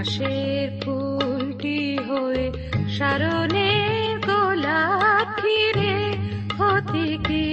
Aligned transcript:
ঘাসের 0.00 0.68
ফুলটি 0.82 1.80
হয়ে 2.08 2.46
সারণে 2.96 3.70
গোলাপ 4.26 5.26
ফিরে 5.38 5.98
হতে 6.58 7.06
কি 7.26 7.46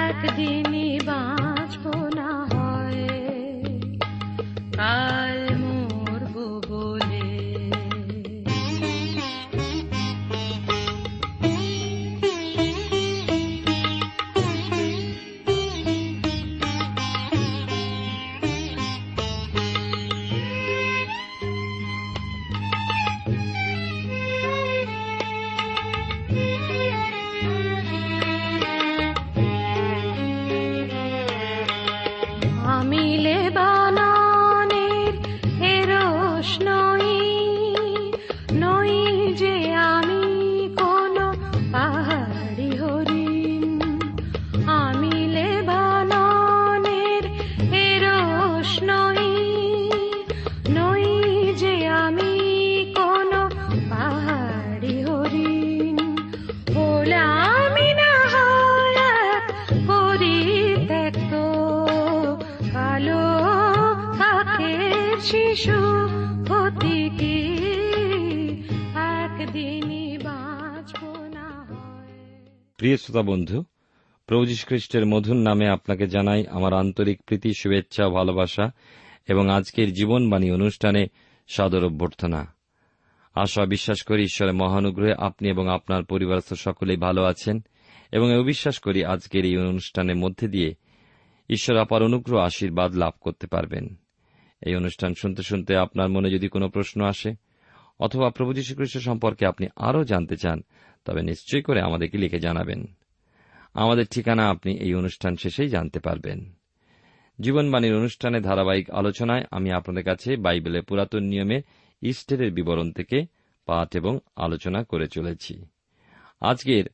একদিনই 0.00 0.73
প্রিয় 72.84 72.96
শ্রোতা 72.96 73.22
বন্ধু, 73.22 73.64
প্রভু 74.26 74.44
খ্রিস্টের 74.66 75.06
মধুর 75.06 75.36
নামে 75.36 75.68
আপনাকে 75.68 76.06
জানাই 76.06 76.46
আমার 76.46 76.74
আন্তরিক 76.74 77.22
প্রীতি, 77.22 77.52
শুভেচ্ছা, 77.54 78.08
ভালোবাসা 78.08 78.70
এবং 79.28 79.50
আজকের 79.50 79.92
জীবনবাণী 79.92 80.50
অনুষ্ঠানে 80.50 81.06
সাদর 81.48 81.84
অভ্যর্থনা। 81.84 82.54
আশা 83.34 83.66
বিশ্বাস 83.66 84.02
করি 84.02 84.22
ঈশ্বরের 84.22 84.54
মহানুগ্রহে 84.54 85.14
আপনি 85.18 85.48
এবং 85.48 85.68
আপনার 85.68 86.04
পরিবারস্থ 86.04 86.54
সকলেই 86.54 86.96
ভালো 86.96 87.24
আছেন 87.24 87.64
এবং 88.12 88.32
এও 88.32 88.42
বিশ্বাস 88.42 88.78
করি 88.78 89.04
আজকের 89.04 89.44
এই 89.44 89.56
অনুষ্ঠানের 89.56 90.16
মধ্যে 90.16 90.48
দিয়ে 90.48 90.74
ঈশ্বর 91.50 91.76
আপার 91.76 92.02
অনুগ্রহ, 92.02 92.40
আশীর্বাদ 92.40 92.94
লাভ 92.94 93.12
করতে 93.20 93.46
পারবেন। 93.46 93.94
এই 94.66 94.76
অনুষ্ঠান 94.76 95.14
শুনতে 95.14 95.42
শুনতে 95.42 95.76
আপনার 95.76 96.08
মনে 96.08 96.30
যদি 96.30 96.48
কোনো 96.48 96.68
প্রশ্ন 96.68 97.04
আসে 97.04 97.34
অথবা 98.00 98.30
প্রভু 98.30 98.52
যীশুখ্রিস্ট 98.52 98.98
সম্পর্কে 98.98 99.46
আপনি 99.46 99.66
আরও 99.76 100.04
জানতে 100.04 100.36
চান 100.36 100.60
তবে 101.04 101.22
নিশ্চয়ই 101.22 101.62
করে 101.62 101.80
আমাদেরকে 101.80 102.18
লিখে 102.18 102.38
জানাবেন। 102.38 102.86
আমাদের 103.74 104.06
ঠিকানা 104.06 104.50
আপনি 104.50 104.78
এই 104.78 104.94
অনুষ্ঠান 104.94 105.36
শেষেই 105.36 105.68
জানতে 105.68 106.00
পারবেন। 106.00 106.52
জীবনবাণীর 107.40 107.94
অনুষ্ঠানে 107.94 108.40
ধারাবাহিক 108.40 108.90
আলোচনায় 108.90 109.44
আমি 109.50 109.72
আপনাদের 109.72 110.04
কাছে 110.04 110.36
বাইবেলের 110.36 110.82
পুরাতন 110.82 111.22
নিয়মে 111.22 111.62
ইস্টারের 112.02 112.52
বিবরণ 112.52 112.92
থেকে 112.92 113.26
পাঠ 113.66 113.96
এবং 113.96 114.18
আলোচনা 114.36 114.84
করে 114.84 115.08
চলেছি। 115.08 115.66
আজকের 116.40 116.84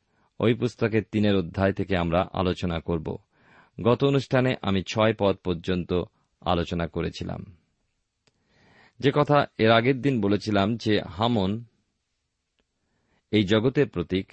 ওই 0.41 0.55
পুস্তকের 0.55 1.03
তিনের 1.13 1.37
অধ্যায় 1.37 1.73
থেকে 1.73 1.97
আমরা 1.97 2.29
আলোচনা 2.33 2.81
করব। 2.81 3.19
গত 3.83 4.05
অনুষ্ঠানে 4.05 4.55
আমি 4.63 4.83
ছয় 4.83 5.15
পদ 5.19 5.37
পর্যন্ত 5.37 6.03
আলোচনা 6.41 6.87
করেছিলাম। 6.87 7.57
যে 8.99 9.13
কথা 9.15 9.47
এর 9.59 9.71
আগের 9.71 10.03
দিন 10.03 10.21
বলেছিলাম 10.21 10.77
যে 10.77 11.01
হামন 11.01 11.65
এই 13.31 13.45
জগতের 13.45 13.89
প্রতীক। 13.89 14.33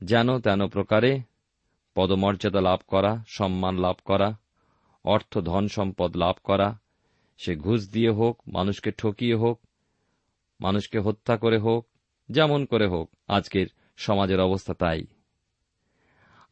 যেন 0.00 0.38
তেন 0.38 0.66
প্রকারে 0.66 1.20
পদমর্যাদা 1.94 2.60
লাভ 2.60 2.80
করা, 2.86 3.24
সম্মান 3.26 3.78
লাভ 3.78 3.96
করা, 4.04 4.38
অর্থ 5.04 5.38
ধন 5.38 5.68
সম্পদ 5.68 6.16
লাভ 6.16 6.34
করা, 6.44 6.78
সে 7.38 7.56
ঘুষ 7.56 7.92
দিয়ে 7.92 8.10
হোক, 8.10 8.42
মানুষকে 8.52 8.90
ঠকিয়ে 8.90 9.34
হোক, 9.34 9.60
মানুষকে 10.60 10.98
হত্যা 10.98 11.36
করে 11.36 11.58
হোক, 11.58 11.86
যেমন 12.28 12.64
করে 12.64 12.86
হোক, 12.86 13.10
আজকের 13.28 13.66
সমাজের 13.96 14.40
অবস্থা 14.40 14.74
তাই। 14.74 15.06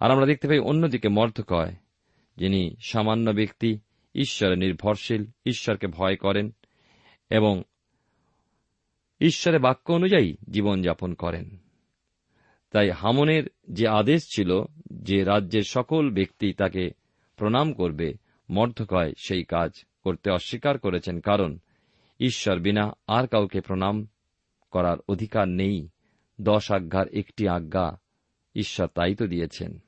আর 0.01 0.11
আমরা 0.11 0.27
দেখতে 0.27 0.49
পাই 0.49 0.59
অন্যদিকে 0.59 1.09
মর্ধকয়, 1.09 1.77
যিনি 2.37 2.77
সামান্য 2.81 3.31
ব্যক্তি, 3.31 3.79
ঈশ্বরে 4.15 4.57
নির্ভরশীল, 4.57 5.25
ঈশ্বরকে 5.47 5.87
ভয় 5.87 6.17
করেন 6.17 6.51
এবং 7.31 7.63
ঈশ্বরের 9.21 9.61
বাক্য 9.61 9.93
অনুযায়ী 9.93 10.37
জীবনযাপন 10.51 11.15
করেন। 11.15 11.57
তাই 12.71 12.91
হামনের 12.91 13.51
যে 13.71 13.89
আদেশ 13.89 14.27
ছিল 14.35 14.65
যে 14.93 15.25
রাজ্যের 15.25 15.63
সকল 15.63 16.11
ব্যক্তি 16.11 16.53
তাকে 16.53 16.91
প্রণাম 17.37 17.73
করবে 17.73 18.15
মর্ধকয় 18.51 19.13
সেই 19.19 19.45
কাজ 19.45 19.71
করতে 20.05 20.31
অস্বীকার 20.31 20.79
করেছেন 20.79 21.21
কারণ 21.21 21.59
ঈশ্বর 22.21 22.59
বিনা 22.59 22.93
আর 23.07 23.27
কাউকে 23.27 23.61
প্রণাম 23.61 24.09
করার 24.71 24.97
অধিকার 25.09 25.49
নেই। 25.49 25.89
দশ 26.41 26.73
আজ্ঞার 26.73 27.09
একটি 27.09 27.49
আজ্ঞা 27.49 28.01
ঈশ্বর 28.55 28.87
তাই 28.87 29.15
তো 29.15 29.27
দিয়েছেন। 29.27 29.79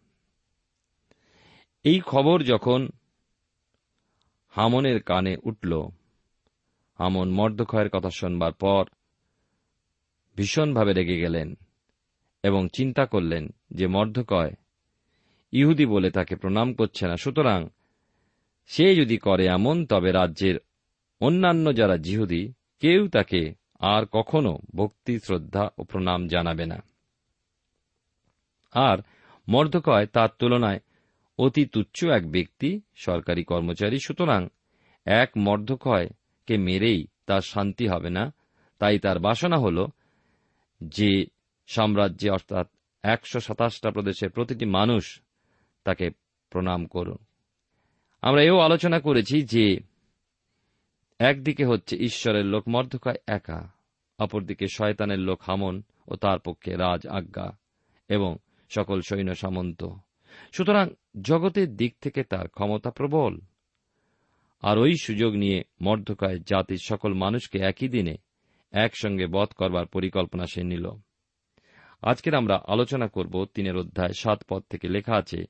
এই 1.82 2.00
খবর 2.00 2.42
যখন 2.42 2.88
হামনের 4.48 5.02
কানে 5.02 5.36
উঠল, 5.42 5.88
হামন 6.98 7.30
মর্দক্ষয়ের 7.30 7.88
কথা 7.88 8.10
শোনবার 8.10 8.52
পর 8.52 8.84
ভীষণভাবে 10.36 10.92
রেগে 10.92 11.20
গেলেন 11.20 11.54
এবং 12.42 12.68
চিন্তা 12.72 13.06
করলেন 13.06 13.48
যে 13.70 13.86
মর্ধকয়, 13.86 14.52
ইহুদি 15.52 15.86
বলে 15.86 16.10
তাকে 16.10 16.36
প্রণাম 16.36 16.74
করছে 16.74 17.06
না। 17.06 17.16
সুতরাং 17.16 17.68
সে 18.66 18.94
যদি 18.94 19.16
করে 19.16 19.46
এমন, 19.46 19.86
তবে 19.86 20.12
রাজ্যের 20.12 20.56
অন্যান্য 21.20 21.76
যারা 21.76 21.96
জিহুদি, 21.96 22.52
কেউ 22.80 23.08
তাকে 23.08 23.54
আর 23.78 24.06
কখনো 24.12 24.58
ভক্তি, 24.74 25.18
শ্রদ্ধা 25.18 25.70
ও 25.78 25.82
প্রণাম 25.84 26.28
জানাবে 26.28 26.66
না। 26.66 26.82
আর 28.72 28.98
মর্ধকয় 29.48 30.06
তার 30.06 30.28
তুলনায় 30.38 30.80
অতি 31.38 31.66
তুচ্ছ 31.66 32.04
এক 32.04 32.30
ব্যক্তি, 32.30 32.80
সরকারি 32.94 33.44
কর্মচারী। 33.44 33.98
সুতরাং 33.98 34.48
এক 35.06 35.30
মর্ধকয়কে 35.36 36.56
মেরেই 36.56 37.06
তার 37.26 37.40
শান্তি 37.40 37.86
হবে 37.86 38.10
না। 38.10 38.32
তাই 38.78 38.98
তার 38.98 39.18
বাসনা 39.18 39.56
হল 39.56 39.86
যে 40.88 41.26
সাম্রাজ্যে, 41.66 42.30
অর্থাৎ 42.30 42.68
একশো 43.02 43.40
সাতাশটা 43.40 43.90
প্রদেশের 43.90 44.30
প্রতিটি 44.30 44.64
মানুষ 44.64 45.20
তাকে 45.84 46.10
প্রণাম 46.50 46.86
করুন। 46.86 47.18
আমরা 48.22 48.42
এও 48.42 48.58
আলোচনা 48.58 49.00
করেছি 49.00 49.42
যে 49.42 49.80
একদিকে 51.18 51.64
হচ্ছে 51.64 51.96
ঈশ্বরের 51.96 52.44
লোক 52.44 52.68
মর্ধকায় 52.68 53.16
একা, 53.26 53.72
অপরদিকে 54.18 54.66
শয়তানের 54.72 55.18
লোক 55.18 55.40
হামন 55.42 55.82
ও 56.08 56.16
তার 56.16 56.38
পক্ষে 56.38 56.76
রাজ 56.76 57.06
আজ্ঞা 57.06 57.58
এবং 58.08 58.36
সকল 58.70 59.00
সৈন্য 59.00 59.34
সামন্ত। 59.34 59.84
সুতরাং 60.52 60.88
জগতের 61.22 61.76
দিক 61.76 61.94
থেকে 62.00 62.22
তার 62.22 62.48
ক্ষমতা 62.48 62.90
প্রবল। 62.90 63.38
আর 64.62 64.78
ওই 64.78 64.94
সুযোগ 65.02 65.34
নিয়ে 65.34 65.64
মর্ধকায় 65.80 66.38
জাতির 66.38 66.78
সকল 66.82 67.14
মানুষকে 67.14 67.58
একই 67.58 67.88
দিনে 67.88 68.16
একসঙ্গে 68.72 69.26
বধ 69.26 69.48
করবার 69.48 69.86
পরিকল্পনা 69.86 70.46
সে 70.46 70.62
নিল। 70.62 70.88
আজকের 72.02 72.34
আমরা 72.34 72.60
আলোচনা 72.66 73.08
করব 73.08 73.44
তিনের 73.44 73.76
অধ্যায় 73.76 74.12
সাত 74.12 74.44
পদ 74.48 74.62
থেকে 74.70 74.88
লেখা 74.88 75.14
আছে, 75.16 75.44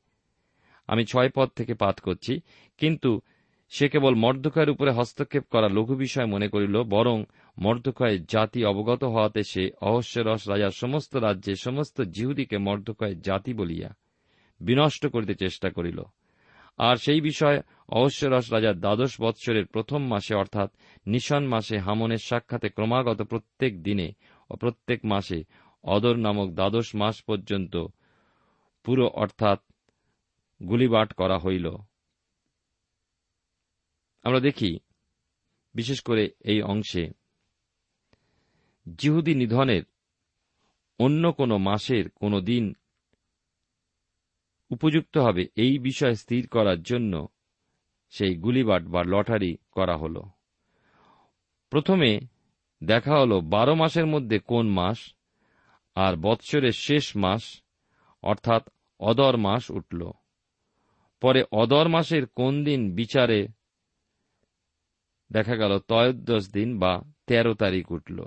আমি 0.87 1.05
ছয় 1.05 1.31
পদ 1.35 1.49
থেকে 1.49 1.75
পাঠ 1.75 2.01
করছি, 2.01 2.41
কিন্তু 2.79 3.21
সে 3.69 3.89
কেবল 3.89 4.15
মর্দকয়ের 4.15 4.71
উপরে 4.71 4.91
হস্তক্ষেপ 4.91 5.45
করা 5.51 5.69
লঘু 5.69 5.95
বিষয় 5.95 6.27
মনে 6.27 6.49
করিল, 6.49 6.83
বরং 6.83 7.25
মর্দকয়ের 7.59 8.25
জাতি 8.25 8.65
অবগত 8.65 9.05
হওয়াতে 9.05 9.43
সে 9.43 9.71
অহস্যরস 9.81 10.49
রাজার 10.49 10.71
সমস্ত 10.71 11.17
রাজ্যে 11.17 11.55
সমস্ত 11.55 12.01
জিহুদিকে 12.01 12.59
মর্দকয়ের 12.59 13.21
জাতি 13.21 13.55
বলিয়া 13.55 13.95
বিনষ্ট 14.61 15.07
করিতে 15.07 15.35
চেষ্টা 15.35 15.71
করিল। 15.71 16.03
আর 16.79 16.97
সেই 16.97 17.21
বিষয়ে 17.21 17.61
অহস্যরস 17.93 18.53
রাজার 18.53 18.81
দ্বাদশ 18.81 19.21
বৎসরের 19.21 19.67
প্রথম 19.67 20.07
মাসে 20.07 20.35
অর্থাৎ 20.35 20.71
নিশন 21.07 21.47
মাসে 21.47 21.79
হামনের 21.79 22.19
সাক্ষাতে 22.19 22.69
ক্রমাগত 22.69 23.23
প্রত্যেক 23.23 23.83
দিনে 23.83 24.13
ও 24.51 24.57
প্রত্যেক 24.57 25.05
মাসে 25.05 25.45
অদর 25.85 26.17
নামক 26.17 26.49
দ্বাদশ 26.51 26.95
মাস 26.95 27.23
পর্যন্ত 27.23 27.75
পুরো 28.85 29.07
অর্থাৎ 29.09 29.61
গুলিবাট 30.61 31.13
করা 31.13 31.39
হইল। 31.39 31.67
আমরা 34.23 34.41
দেখি, 34.41 34.79
বিশেষ 35.75 36.01
করে 36.01 36.31
এই 36.41 36.63
অংশে, 36.63 37.05
জিহুদি 38.99 39.35
নিধনের 39.35 39.83
অন্য 40.99 41.33
কোন 41.33 41.57
মাসের 41.57 42.11
কোন 42.11 42.41
দিন 42.41 42.75
উপযুক্ত 44.71 45.19
হবে 45.19 45.43
এই 45.57 45.79
বিষয় 45.79 46.15
স্থির 46.15 46.49
করার 46.49 46.83
জন্য 46.83 47.29
সেই 48.13 48.35
গুলিবাট 48.35 48.83
বা 48.85 49.03
লটারি 49.05 49.57
করা 49.71 49.97
হল। 49.97 50.23
প্রথমে 51.71 52.21
দেখা 52.85 53.19
হল 53.19 53.41
বারো 53.41 53.75
মাসের 53.75 54.07
মধ্যে 54.07 54.39
কোন 54.39 54.69
মাস 54.69 55.15
আর 55.95 56.17
বৎসরের 56.17 56.73
শেষ 56.73 57.17
মাস, 57.17 57.63
অর্থাৎ 58.23 58.69
অদর 59.01 59.37
মাস 59.37 59.71
উঠল। 59.71 60.11
পরে 61.21 61.45
অদর 61.53 61.89
মাসের 61.89 62.27
কোন 62.27 62.65
দিন 62.65 62.95
বিচারে 62.95 63.49
দেখা 65.33 65.57
গেল 65.57 65.79
তয়োদশ 65.79 66.53
দিন 66.53 66.79
বা 66.79 67.03
তেরো 67.27 67.55
তারিখ 67.55 67.91
উঠল। 67.91 68.25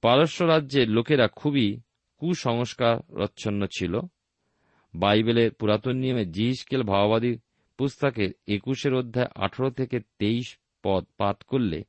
পারস্য 0.00 0.44
রাজ্যের 0.44 0.88
লোকেরা 0.88 1.28
খুবই 1.28 1.80
কুসংস্কারচ্ছন্ন 2.18 3.66
ছিল। 3.66 4.00
বাইবেলের 4.94 5.52
পুরাতন 5.52 5.96
নিয়মে 5.96 6.24
জিহিসকেল 6.26 6.82
ভাওবাদী 6.82 7.38
পুস্তকের 7.82 8.28
একুশের 8.48 8.94
অধ্যায় 8.94 9.26
আঠারো 9.34 9.70
থেকে 9.70 10.00
তেইশ 10.18 10.58
পদ 10.82 11.04
পাঠ 11.16 11.42
করলে 11.42 11.84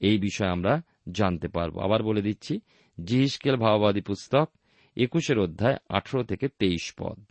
এই 0.00 0.18
বিষয়ে 0.18 0.48
আমরা 0.48 0.82
জানতে 1.10 1.48
পারব। 1.48 1.78
আবার 1.78 2.02
বলে 2.02 2.22
দিচ্ছি, 2.22 2.60
জিহিসকেল 3.04 3.56
ভাওবাদী 3.56 4.00
পুস্তক, 4.00 4.50
একুশের 4.96 5.38
অধ্যায় 5.38 5.76
আঠারো 5.88 6.24
থেকে 6.24 6.48
তেইশ 6.48 6.94
পদ। 6.98 7.24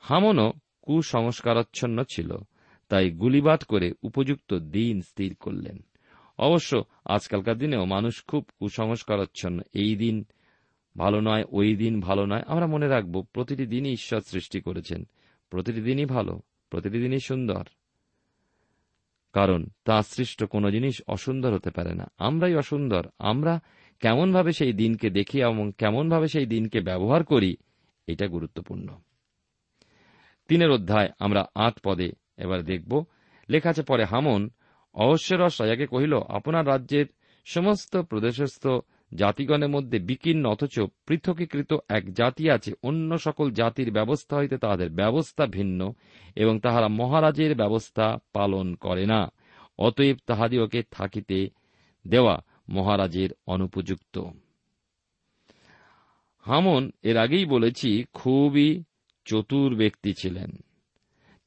হামনও 0.00 0.52
কুসংস্কারাচ্ছন্ন 0.82 2.04
ছিল, 2.10 2.36
তাই 2.88 3.10
গুলিবাদ 3.10 3.62
করে 3.62 3.92
উপযুক্ত 4.02 4.54
দিন 4.54 5.02
স্থির 5.02 5.34
করলেন। 5.34 5.84
অবশ্য 6.38 6.84
আজকালকার 7.04 7.58
দিনেও 7.58 7.84
মানুষ 7.84 8.24
খুব 8.24 8.46
কুসংস্কারাচ্ছন্ন, 8.58 9.60
এই 9.74 9.96
দিন 9.96 10.24
ভালো 10.96 11.20
নয়, 11.20 11.44
ওই 11.50 11.76
দিন 11.76 12.00
ভালো 12.00 12.26
নয়। 12.26 12.42
আমরা 12.46 12.66
মনে 12.66 12.88
রাখব, 12.88 13.26
প্রতিটি 13.32 13.66
দিনই 13.66 13.92
ঈশ্বর 13.92 14.20
সৃষ্টি 14.20 14.60
করেছেন, 14.60 15.08
প্রতিটি 15.50 15.80
দিনই 15.80 16.04
ভালো। 16.04 16.40
প্রতিটি 16.70 16.98
দিনই 16.98 17.20
সুন্দর। 17.20 17.64
কারণ 19.32 19.66
তাঁর 19.84 20.02
সৃষ্ট 20.02 20.44
কোনো 20.44 20.70
জিনিস 20.70 21.02
অসুন্দর 21.06 21.54
হতে 21.54 21.70
পারে 21.70 21.94
না। 21.94 22.10
আমরাই 22.18 22.54
অসুন্দর। 22.54 23.06
আমরা 23.18 23.60
কেমনভাবে 24.00 24.52
সেই 24.52 24.72
দিনকে 24.72 25.10
দেখি 25.10 25.42
এবং 25.42 25.72
কেমনভাবে 25.78 26.28
সেই 26.28 26.46
দিনকে 26.46 26.80
ব্যবহার 26.80 27.24
করি, 27.24 27.56
এটা 28.06 28.26
গুরুত্বপূর্ণ। 28.26 28.88
তিনের 30.48 30.70
অধ্যায় 30.70 31.08
আমরা 31.18 31.46
আট 31.54 31.80
পদে 31.84 32.12
এবার 32.36 32.62
দেখব। 32.62 33.04
লেখা 33.48 33.70
আছে, 33.70 33.82
পরে 33.82 34.04
হামন, 34.04 34.50
অহস্যরস 34.94 35.60
রাজাকে 35.60 35.86
কহিল, 35.86 36.20
আপনার 36.28 36.66
রাজ্যের 36.66 37.06
সমস্ত 37.44 37.96
প্রদেশস্থ 37.96 38.66
জাতিগণের 39.14 39.68
মধ্যে 39.68 39.98
বিকীর্ণ 39.98 40.46
অথচ 40.46 40.80
পৃথকীকৃত 41.06 41.74
এক 41.88 42.12
জাতি 42.12 42.50
আছে। 42.50 42.72
অন্য 42.82 43.18
সকল 43.18 43.50
জাতির 43.50 43.92
ব্যবস্থা 43.92 44.36
হইতে 44.36 44.58
তাহাদের 44.58 44.90
ব্যবস্থা 44.90 45.46
ভিন্ন 45.46 45.92
এবং 46.36 46.60
তাহারা 46.60 46.88
মহারাজের 46.88 47.54
ব্যবস্থা 47.54 48.18
পালন 48.32 48.74
করে 48.74 49.06
না। 49.06 49.32
অতএব 49.78 50.16
তাহাদিওকে 50.26 50.82
থাকিতে 50.90 51.50
দেওয়া 52.08 52.40
মহারাজের 52.68 53.30
অনুপযুক্ত। 53.46 54.18
হামন 56.38 56.90
এর 57.02 57.16
আগেই 57.16 57.44
বলেছি, 57.44 58.04
খুবই 58.12 58.84
চতুর 59.24 59.74
ব্যক্তি 59.74 60.14
ছিলেন। 60.18 60.50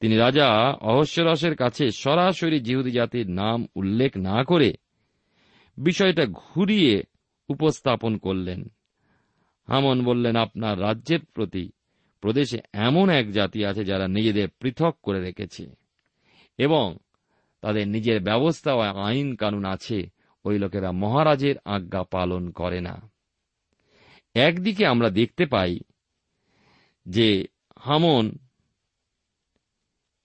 তিনি 0.00 0.16
রাজা 0.16 0.48
অহস্যরসের 0.80 1.56
কাছে 1.56 1.90
সরাসরি 1.90 2.60
জিহুদি 2.60 2.90
জাতির 2.90 3.30
নাম 3.30 3.66
উল্লেখ 3.74 4.16
না 4.16 4.44
করে 4.44 4.74
বিষয়টা 5.78 6.26
ঘুরিয়ে 6.26 7.02
উপস্থাপন 7.48 8.16
করলেন। 8.16 8.64
হামন 9.68 10.04
বললেন, 10.04 10.36
আপনার 10.36 10.80
রাজ্যের 10.80 11.24
প্রতি 11.24 11.70
প্রদেশে 12.20 12.58
এমন 12.72 13.10
এক 13.10 13.30
জাতি 13.30 13.64
আছে 13.64 13.84
যারা 13.84 14.08
নিজেদের 14.08 14.48
পৃথক 14.48 14.96
করে 15.02 15.20
রেখেছে 15.20 15.74
এবং 16.58 16.96
তাদের 17.60 17.88
নিজের 17.88 18.22
ব্যবস্থা 18.22 18.74
ও 18.74 18.80
আইন 18.80 19.36
কানুন 19.36 19.64
আছে, 19.64 20.10
ওই 20.44 20.58
লোকেরা 20.58 20.92
মহারাজের 20.92 21.54
আজ্ঞা 21.64 22.02
পালন 22.02 22.50
করে 22.50 22.80
না। 22.80 23.10
একদিকে 24.34 24.86
আমরা 24.86 25.10
দেখতে 25.10 25.46
পাই 25.46 25.78
যে 27.06 27.46
হামন 27.78 28.38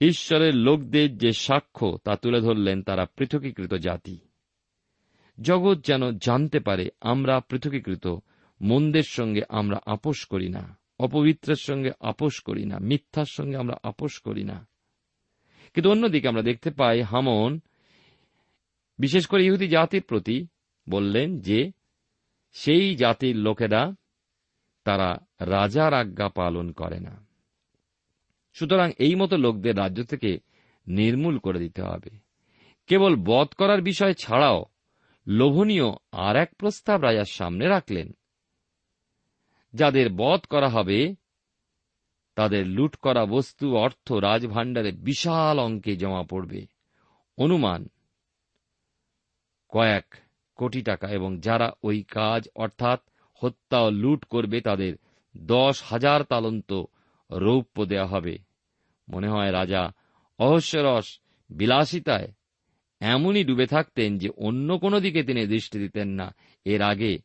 ঈশ্বরের 0.00 0.54
লোকদের 0.54 1.18
যে 1.18 1.32
সাক্ষ্য 1.32 1.98
তা 2.04 2.16
তুলে 2.16 2.40
ধরলেন, 2.40 2.82
তারা 2.82 3.06
পৃথকীকৃত 3.06 3.74
জাতি। 3.74 4.18
জগৎ 5.42 5.84
যেন 5.84 6.10
জানতে 6.10 6.60
পারে 6.60 6.88
আমরা 7.00 7.40
পৃথকীকৃত, 7.40 8.06
মন্দের 8.62 9.02
সঙ্গে 9.02 9.42
আমরা 9.48 9.78
আপোষ 9.86 10.26
করি 10.26 10.48
না, 10.48 10.78
অপবিত্রের 10.98 11.56
সঙ্গে 11.56 11.90
আপোষ 12.00 12.40
করি 12.40 12.64
না, 12.64 12.78
মিথ্যার 12.78 13.24
সঙ্গে 13.24 13.56
আমরা 13.56 13.76
আপোষ 13.82 14.20
করি 14.20 14.44
না। 14.44 14.68
কিন্তু 15.74 15.90
অন্যদিকে 15.90 16.28
আমরা 16.28 16.42
দেখতে 16.42 16.70
পাই 16.70 17.02
হামন, 17.02 17.60
বিশেষ 18.98 19.26
করে 19.26 19.44
ইহুদি 19.44 19.68
জাতির 19.68 20.02
প্রতি, 20.02 20.46
বললেন 20.88 21.40
যে 21.40 21.72
সেই 22.52 22.96
জাতির 22.96 23.36
লোকেরা 23.36 23.94
তারা 24.84 25.18
রাজার 25.40 25.94
আজ্ঞা 25.94 26.28
পালন 26.28 26.72
করে 26.72 27.00
না। 27.00 27.26
সুতরাং 28.54 28.92
এই 28.98 29.14
মতো 29.14 29.36
লোকদের 29.36 29.78
রাজ্য 29.78 30.04
থেকে 30.04 30.38
নির্মূল 30.86 31.38
করে 31.38 31.58
দিতে 31.58 31.82
হবে। 31.82 32.10
কেবল 32.86 33.16
বধ 33.16 33.48
করার 33.48 33.82
বিষয় 33.82 34.14
ছাড়াও 34.14 34.64
লোভনীয় 35.30 35.84
আর 36.12 36.36
এক 36.36 36.54
প্রস্তাব 36.54 37.02
রাজার 37.02 37.24
সামনে 37.24 37.66
রাখলেন। 37.66 38.12
যাদের 39.74 40.10
বধ 40.16 40.40
করা 40.40 40.68
হবে, 40.68 41.14
তাদের 42.34 42.66
লুট 42.66 42.96
করা 42.96 43.26
বস্তু, 43.26 43.76
অর্থ, 43.76 44.12
রাজভাণ্ডারে 44.12 44.92
বিশাল 44.92 45.58
অঙ্কে 45.58 45.96
জমা 45.96 46.22
পড়বে। 46.22 46.66
অনুমান, 47.38 47.88
কয়েক 49.68 50.14
কোটি 50.54 50.82
টাকা 50.82 51.08
এবং 51.08 51.40
যারা 51.40 51.72
ওই 51.82 52.02
কাজ, 52.02 52.48
অর্থাৎ 52.54 53.00
হত্যা 53.34 53.80
ও 53.80 53.90
লুট 53.90 54.24
করবে, 54.24 54.60
তাদের 54.60 54.96
দশ 55.36 55.82
হাজার 55.82 56.22
তালন্ত 56.22 56.82
রৌপ্য 57.30 57.84
দেওয়া 57.84 58.06
হবে। 58.06 58.38
মনে 59.08 59.28
হয় 59.28 59.52
রাজা 59.52 59.92
অহস্যরস 60.38 61.20
বিলাসিতায় 61.50 62.32
এমনই 63.00 63.44
ডুবে 63.44 63.66
থাকতেন 63.66 64.18
যে 64.18 64.28
অন্য 64.28 64.78
কোনো 64.78 65.00
দিকে 65.00 65.22
তিনি 65.22 65.46
দৃষ্টি 65.46 65.78
দিতেন 65.78 66.08
না। 66.08 66.34
এর 66.64 66.82
আগে 66.82 67.18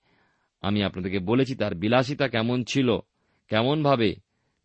আমি 0.61 0.83
আপনাদেরকে 0.83 1.19
বলেছি 1.19 1.55
তার 1.55 1.75
বিলাসিতা 1.75 2.27
কেমন 2.27 2.63
ছিল, 2.63 2.97
কেমনভাবে 3.49 4.15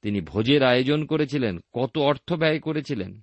তিনি 0.02 0.20
ভোজের 0.20 0.62
আয়োজন 0.62 1.04
করেছিলেন, 1.04 1.58
কত 1.72 1.98
অর্থ 1.98 2.32
ব্যয় 2.32 2.58
করেছিলেন। 2.58 3.20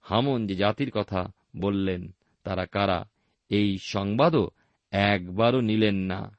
হামন 0.00 0.46
যে 0.46 0.54
জাতির 0.54 0.90
কথা 0.90 1.32
বললেন, 1.56 2.14
তারা 2.44 2.66
কারা? 2.66 3.08
এই 3.48 3.78
সংবাদও 3.78 4.50
একবারও 4.90 5.60
নিলেন 5.60 5.94
না। 5.94 6.38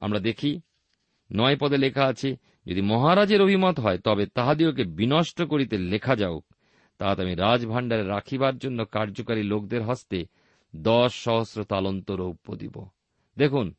আমরা 0.00 0.18
দেখি, 0.18 0.60
নয় 1.32 1.56
পদে 1.56 1.76
লেখা 1.76 2.04
আছে, 2.04 2.36
যদি 2.66 2.80
মহারাজের 2.80 3.42
অভিমত 3.42 3.80
হয়, 3.80 3.98
তবে 3.98 4.26
তাহাদিওকে 4.26 4.84
বিনষ্ট 4.84 5.42
করিতে 5.42 5.78
লেখা 5.78 6.16
যাওক 6.16 6.53
তাহাতে 6.98 7.22
আমি 7.22 7.34
রাজভাণ্ডারে 7.34 8.04
রাখিবার 8.04 8.58
জন্য 8.58 8.84
কার্যকারী 8.84 9.42
লোকদের 9.42 9.82
হস্তে 9.82 10.26
দশ 10.76 11.14
সহস্র 11.14 11.64
তালন্ত 11.64 12.10
রৌপ্য 12.10 12.56
দিব। 12.56 12.86
দেখুন, 13.38 13.74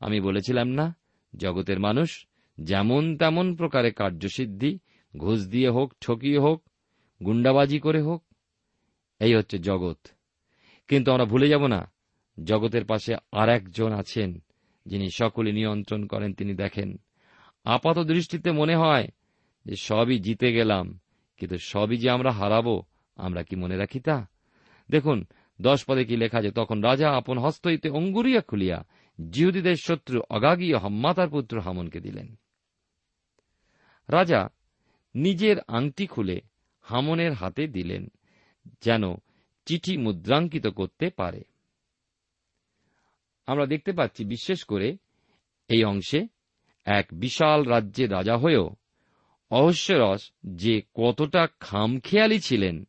আমি 0.00 0.20
বলেছিলাম 0.20 0.68
না, 0.68 0.96
জগতের 1.36 1.80
মানুষ 1.80 2.26
যেমন 2.60 3.16
তেমন 3.16 3.56
প্রকারে 3.56 3.90
কার্যসিদ্ধি, 3.90 4.78
ঘুষ 5.16 5.46
দিয়ে 5.46 5.70
হোক, 5.70 5.94
ঠকিয়ে 6.00 6.38
হোক, 6.38 6.64
গুন্ডাবাজি 7.24 7.78
করে 7.78 8.02
হোক, 8.02 8.24
এই 9.20 9.34
হচ্ছে 9.34 9.58
জগৎ। 9.58 9.98
কিন্তু 10.88 11.12
আমরা 11.12 11.24
ভুলে 11.24 11.48
যাব 11.48 11.66
না, 11.66 11.92
জগতের 12.44 12.84
পাশে 12.84 13.14
আর 13.32 13.48
একজন 13.48 13.92
আছেন, 13.92 14.42
যিনি 14.86 15.08
সকলে 15.10 15.52
নিয়ন্ত্রণ 15.52 16.06
করেন, 16.06 16.34
তিনি 16.34 16.54
দেখেন। 16.54 17.00
আপাত 17.64 17.98
দৃষ্টিতে 17.98 18.52
মনে 18.52 18.76
হয় 18.76 19.08
যে 19.66 19.76
সবই 19.76 20.18
জিতে 20.18 20.52
গেলাম 20.52 20.98
কিন্তু 21.42 21.58
সবই 21.58 21.96
যে 21.96 22.10
আমরা 22.10 22.30
হারাবো, 22.30 22.82
আমরা 23.16 23.42
কি 23.42 23.56
মনে 23.56 23.76
রাখি 23.76 24.00
তা? 24.00 24.26
দেখুন, 24.90 25.26
দশ 25.62 25.84
পদে 25.84 26.04
কি 26.04 26.16
লেখা 26.16 26.42
যে, 26.42 26.50
তখন 26.50 26.80
রাজা 26.80 27.10
আপন 27.10 27.38
হস্ত 27.38 27.66
হইতে 27.66 27.88
অঙ্গুরিয়া 27.90 28.40
খুলিয়া 28.40 28.84
জিহুদীদের 29.30 29.76
শত্রু 29.76 30.22
অগাগীয় 30.30 30.78
হাম্মাতার 30.78 31.28
পুত্র 31.28 31.60
হামনকে 31.60 32.00
দিলেন। 32.00 32.38
রাজা 34.08 34.48
নিজের 35.14 35.56
আংটি 35.68 36.06
খুলে 36.06 36.40
হামনের 36.82 37.32
হাতে 37.32 37.66
দিলেন, 37.66 38.06
যেন 38.80 39.02
চিঠি 39.66 39.96
মুদ্রাঙ্কিত 39.96 40.66
করতে 40.66 41.10
পারে। 41.10 41.44
আমরা 43.46 43.66
দেখতে 43.66 43.92
পাচ্ছি, 43.92 44.24
বিশেষ 44.24 44.64
করে 44.64 44.96
এই 45.68 45.84
অংশে 45.84 46.26
এক 46.84 47.06
বিশাল 47.12 47.64
রাজ্যের 47.64 48.12
রাজা 48.12 48.36
হয়েও 48.36 48.70
অহস্যরস 49.52 50.32
যে 50.44 50.82
কতটা 50.94 51.48
খামখেয়ালি 51.60 52.40
ছিলেন, 52.40 52.84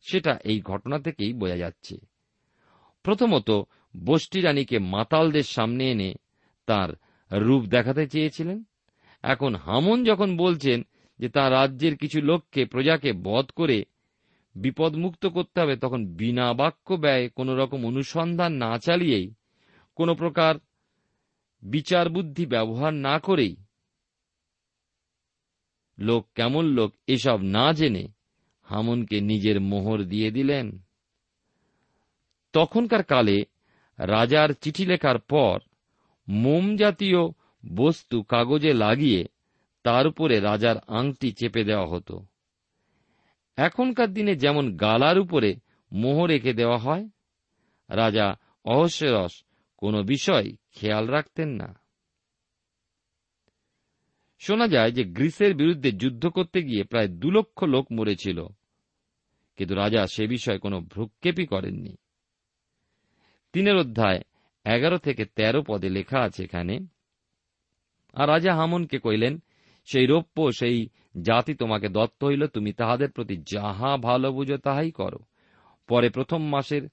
সেটা 0.00 0.38
এই 0.44 0.60
ঘটনা 0.60 0.98
থেকেই 0.98 1.32
বোঝা 1.32 1.56
যাচ্ছে। 1.56 1.96
প্রথমত, 3.02 3.50
বষ্টি 4.04 4.40
রানীকে 4.40 4.78
মাতালদের 4.78 5.42
সামনে 5.42 5.90
এনে 5.90 6.14
তার 6.66 6.90
রূপ 7.30 7.62
দেখাতে 7.64 8.06
চেয়েছিলেন। 8.06 8.64
এখন 9.22 9.54
হামন 9.54 10.04
যখন 10.04 10.36
বলছেন 10.36 10.82
যে 11.18 11.28
তার 11.28 11.52
রাজ্যের 11.52 11.96
কিছু 11.96 12.20
লোককে 12.20 12.64
প্রজাকে 12.64 13.12
বধ 13.12 13.46
করে 13.50 13.84
বিপদমুক্ত 14.54 15.26
করতে 15.26 15.60
হবে, 15.60 15.76
তখন 15.76 16.06
বিনা 16.06 16.52
বাক্য 16.52 16.94
ব্যয় 16.94 17.28
কোন 17.28 17.48
রকম 17.56 17.86
অনুসন্ধান 17.86 18.52
না 18.52 18.78
চালিয়েই 18.78 19.34
কোন 19.96 20.14
প্রকার 20.14 20.54
বিচার 21.62 22.08
বুদ্ধি 22.08 22.46
ব্যবহার 22.46 22.94
না 22.94 23.18
করেই 23.18 23.56
লোক 25.98 26.28
কেমন 26.34 26.64
লোক 26.64 26.94
এসব 27.06 27.40
না 27.42 27.72
জেনে 27.72 28.08
হামনকে 28.62 29.20
নিজের 29.20 29.60
মোহর 29.60 30.02
দিয়ে 30.02 30.30
দিলেন। 30.30 30.82
তখনকার 32.52 33.02
কালে 33.02 33.44
রাজার 33.98 34.48
চিঠি 34.52 34.86
লেখার 34.86 35.18
পর 35.18 35.58
মোম 36.28 36.76
জাতীয় 36.76 37.32
বস্তু 37.74 38.22
কাগজে 38.22 38.72
লাগিয়ে 38.72 39.24
তার 39.82 40.06
উপরে 40.06 40.40
রাজার 40.40 40.76
আংটি 40.78 41.32
চেপে 41.32 41.64
দেওয়া 41.64 41.86
হতো। 41.86 42.26
এখনকার 43.56 44.12
দিনে 44.12 44.36
যেমন 44.36 44.76
গালার 44.76 45.18
উপরে 45.18 45.56
মোহর 45.92 46.30
এঁকে 46.30 46.52
দেওয়া 46.52 46.78
হয়, 46.78 47.08
রাজা 47.88 48.34
অহস্যরস 48.64 49.44
কোনো 49.76 50.02
বিষয় 50.02 50.52
খেয়াল 50.74 51.06
রাখতেন 51.06 51.48
না। 51.48 51.83
শোনা 54.46 54.68
যায় 54.68 54.90
যে 54.90 55.04
গ্রিসের 55.04 55.54
বিরুদ্ধে 55.54 55.92
যুদ্ধ 55.92 56.26
করতে 56.26 56.62
গিয়ে 56.62 56.84
প্রায় 56.84 57.08
দু 57.08 57.30
লক্ষ 57.30 57.64
লোক 57.64 57.92
মরেছিল। 57.92 58.46
কিন্তু 59.56 59.74
রাজা 59.74 60.06
সে 60.06 60.26
বিষয়ে 60.26 60.58
কোনো 60.58 60.80
ভ্রুক্ষেপই 60.80 61.46
করেননি। 61.46 61.96
তিনের 63.52 63.76
অধ্যায় 63.76 64.20
এগারো 64.64 64.98
থেকে 64.98 65.24
তেরো 65.24 65.62
পদে 65.68 65.88
লেখা 65.88 66.20
আছে 66.20 66.44
এখানে, 66.44 66.78
আর 68.14 68.28
রাজা 68.28 68.54
হামনকে 68.54 68.98
কইলেন, 68.98 69.42
সেই 69.84 70.06
রৌপ্য, 70.06 70.52
সেই 70.52 70.88
জাতি 71.22 71.54
তোমাকে 71.54 71.88
দত্ত 71.88 72.24
হইল, 72.24 72.46
তুমি 72.46 72.72
তাহাদের 72.72 73.10
প্রতি 73.10 73.36
যাহা 73.36 73.96
ভালো 73.96 74.32
বুঝো 74.32 74.56
তাহাই 74.56 74.90
করো। 74.90 75.18
পরে 75.88 76.10
প্রথম 76.10 76.44
মাসের 76.44 76.88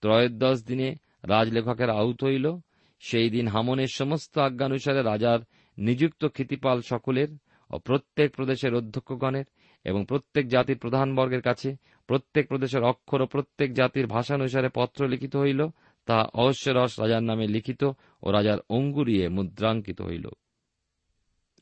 ত্রয়োদশ 0.00 0.64
দিনে 0.64 0.94
রাজলেখকের 1.24 1.90
আহুত 1.90 2.24
হইল। 2.24 2.58
সেই 3.00 3.30
দিন 3.30 3.48
হামনের 3.48 3.90
সমস্ত 3.94 4.38
আজ্ঞানুসারে 4.38 5.02
রাজার 5.02 5.38
নিযুক্ত 5.78 6.24
ক্ষিতিপাল 6.24 6.80
সকলের 6.80 7.28
ও 7.70 7.78
প্রত্যেক 7.78 8.36
প্রদেশের 8.36 8.74
অধ্যক্ষগণের 8.74 9.44
এবং 9.84 10.04
প্রত্যেক 10.08 10.48
জাতির 10.48 10.78
প্রধানবর্গের 10.78 11.42
কাছে, 11.42 11.76
প্রত্যেক 12.06 12.48
প্রদেশের 12.48 12.82
অক্ষর 12.82 13.22
ও 13.22 13.26
প্রত্যেক 13.26 13.74
জাতির 13.74 14.06
ভাষানুসারে 14.06 14.68
পত্র 14.74 15.08
লিখিত 15.08 15.36
হইল 15.36 15.68
তা 16.06 16.30
অহস্যরস 16.34 17.00
রাজার 17.00 17.22
নামে 17.22 17.46
লিখিত 17.46 17.90
ও 18.22 18.30
রাজার 18.30 18.58
অঙ্গুরিয়ে 18.68 19.28
মুদ্রাঙ্কিত 19.28 20.02
হইল। 20.02 20.28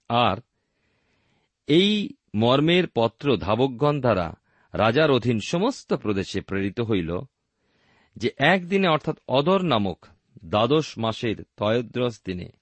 আর 0.08 0.36
এই 1.66 2.08
মর্মের 2.34 2.84
পত্র 2.94 3.36
ধাবকগণ 3.36 4.00
দ্বারা 4.00 4.34
রাজার 4.72 5.10
অধীন 5.10 5.38
সমস্ত 5.46 5.94
প্রদেশে 5.94 6.40
প্রেরিত 6.40 6.80
হইল, 6.80 7.20
যে 8.16 8.30
একদিনে 8.38 8.88
অর্থাৎ 8.88 9.18
অদর 9.28 9.62
নামক 9.62 10.06
দ্বাদশ 10.44 10.98
মাসের 10.98 11.36
তয়োদ্রস 11.56 12.20
দিনে 12.24 12.59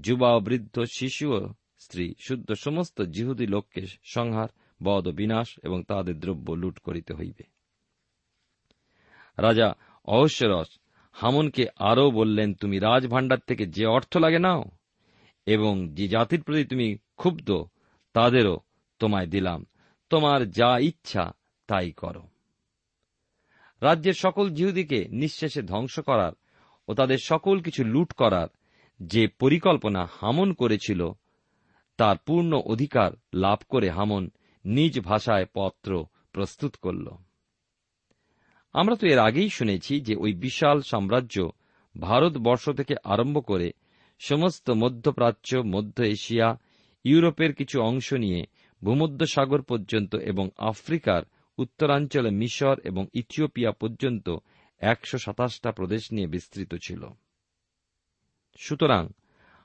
যুবা 0.00 0.34
ও 0.34 0.40
বৃদ্ধ, 0.40 0.80
শিশু 0.80 1.32
ও 1.32 1.52
স্ত্রী, 1.78 2.14
শুদ্ধ 2.18 2.52
সমস্ত 2.52 3.02
জিহুদি 3.02 3.46
লোককে 3.46 3.86
সংহার 4.02 4.48
বদ 4.82 5.08
বিনাশ 5.08 5.58
এবং 5.62 5.82
তাদের 5.82 6.20
দ্রব্য 6.20 6.52
লুট 6.52 6.78
করিতে 6.78 7.14
হইবে। 7.14 7.44
রাজা 9.38 9.74
অহস্যরস, 10.04 10.78
হামনকে 11.12 11.66
আরও 11.76 12.10
বললেন, 12.10 12.54
তুমি 12.54 12.78
রাজভাণ্ডার 12.78 13.38
থেকে 13.46 13.66
যে 13.66 13.86
অর্থ 13.86 14.16
লাগে 14.16 14.38
নাও, 14.38 14.64
এবং 15.46 15.94
যে 15.94 16.08
জাতির 16.08 16.42
প্রতি 16.42 16.64
তুমি 16.64 16.96
ক্ষুব্ধ, 17.16 17.64
তাদেরও 18.12 18.60
তোমায় 18.98 19.26
দিলাম। 19.26 19.66
তোমার 20.10 20.50
যা 20.50 20.78
ইচ্ছা, 20.78 21.32
তাই 21.66 21.92
করো। 21.92 22.22
রাজ্যের 23.80 24.12
সকল 24.12 24.50
জিহুদিকে 24.50 25.08
নিঃশেষে 25.08 25.62
ধ্বংস 25.62 26.00
করার 26.00 26.32
ও 26.88 26.94
তাদের 26.94 27.18
সকল 27.22 27.60
কিছু 27.60 27.84
লুট 27.84 28.12
করার 28.12 28.48
যে 29.00 29.28
পরিকল্পনা 29.28 30.08
হামন 30.20 30.52
করেছিল, 30.52 31.10
তার 31.96 32.16
পূর্ণ 32.26 32.56
অধিকার 32.56 33.12
লাভ 33.34 33.58
করে 33.68 33.90
হামন 33.90 34.30
নিজ 34.64 35.00
ভাষায় 35.00 35.46
পত্র 35.54 36.06
প্রস্তুত 36.32 36.76
করল। 36.76 37.08
আমরা 38.72 38.96
তো 38.96 39.06
এর 39.06 39.18
আগেই 39.18 39.48
শুনেছি 39.48 40.00
যে 40.00 40.16
ওই 40.16 40.32
বিশাল 40.32 40.80
সাম্রাজ্য 40.80 41.50
ভারতবর্ষ 42.00 42.70
থেকে 42.70 42.94
আরম্ভ 43.04 43.44
করে 43.44 43.72
সমস্ত 44.18 44.70
মধ্যপ্রাচ্য, 44.70 45.56
মধ্য 45.56 46.02
এশিয়া, 46.02 46.58
ইউরোপের 47.04 47.54
কিছু 47.54 47.80
অংশ 47.80 48.12
নিয়ে 48.12 48.46
ভূমধ্যসাগর 48.84 49.62
পর্যন্ত 49.62 50.14
এবং 50.14 50.50
আফ্রিকার 50.58 51.22
উত্তরাঞ্চলে 51.58 52.30
মিশর 52.30 52.78
এবং 52.84 53.06
ইথিওপিয়া 53.14 53.72
পর্যন্ত 53.72 54.36
একশো 54.78 55.18
সাতাশটা 55.18 55.72
প্রদেশ 55.72 56.12
নিয়ে 56.12 56.26
বিস্তৃত 56.26 56.74
ছিল। 56.74 57.06
সুতরাং 58.56 59.08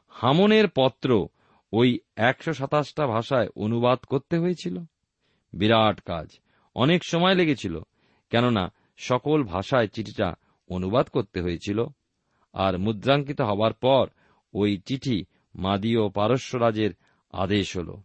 হামনের 0.10 0.68
পত্র 0.76 1.28
ওই 1.74 2.00
একশো 2.16 2.54
সাতাশটা 2.54 3.08
ভাষায় 3.08 3.48
অনুবাদ 3.56 4.00
করতে 4.00 4.38
হয়েছিল। 4.38 4.78
বিরাট 5.54 6.02
কাজ। 6.02 6.40
অনেক 6.76 7.04
সময় 7.04 7.36
লেগেছিল, 7.36 7.80
কেননা 8.30 8.74
সকল 8.98 9.44
ভাষায় 9.44 9.88
চিঠিটা 9.88 10.34
অনুবাদ 10.70 11.08
করতে 11.08 11.42
হয়েছিল, 11.42 11.86
আর 12.54 12.78
মুদ্রাঙ্কিত 12.78 13.42
হবার 13.42 13.74
পর 13.74 14.10
ওই 14.54 14.82
চিঠি 14.86 15.26
মাদি 15.56 15.98
ও 15.98 16.10
পারস্য 16.10 16.58
রাজের 16.58 16.92
আদেশ 17.32 17.78
হল। 17.78 17.98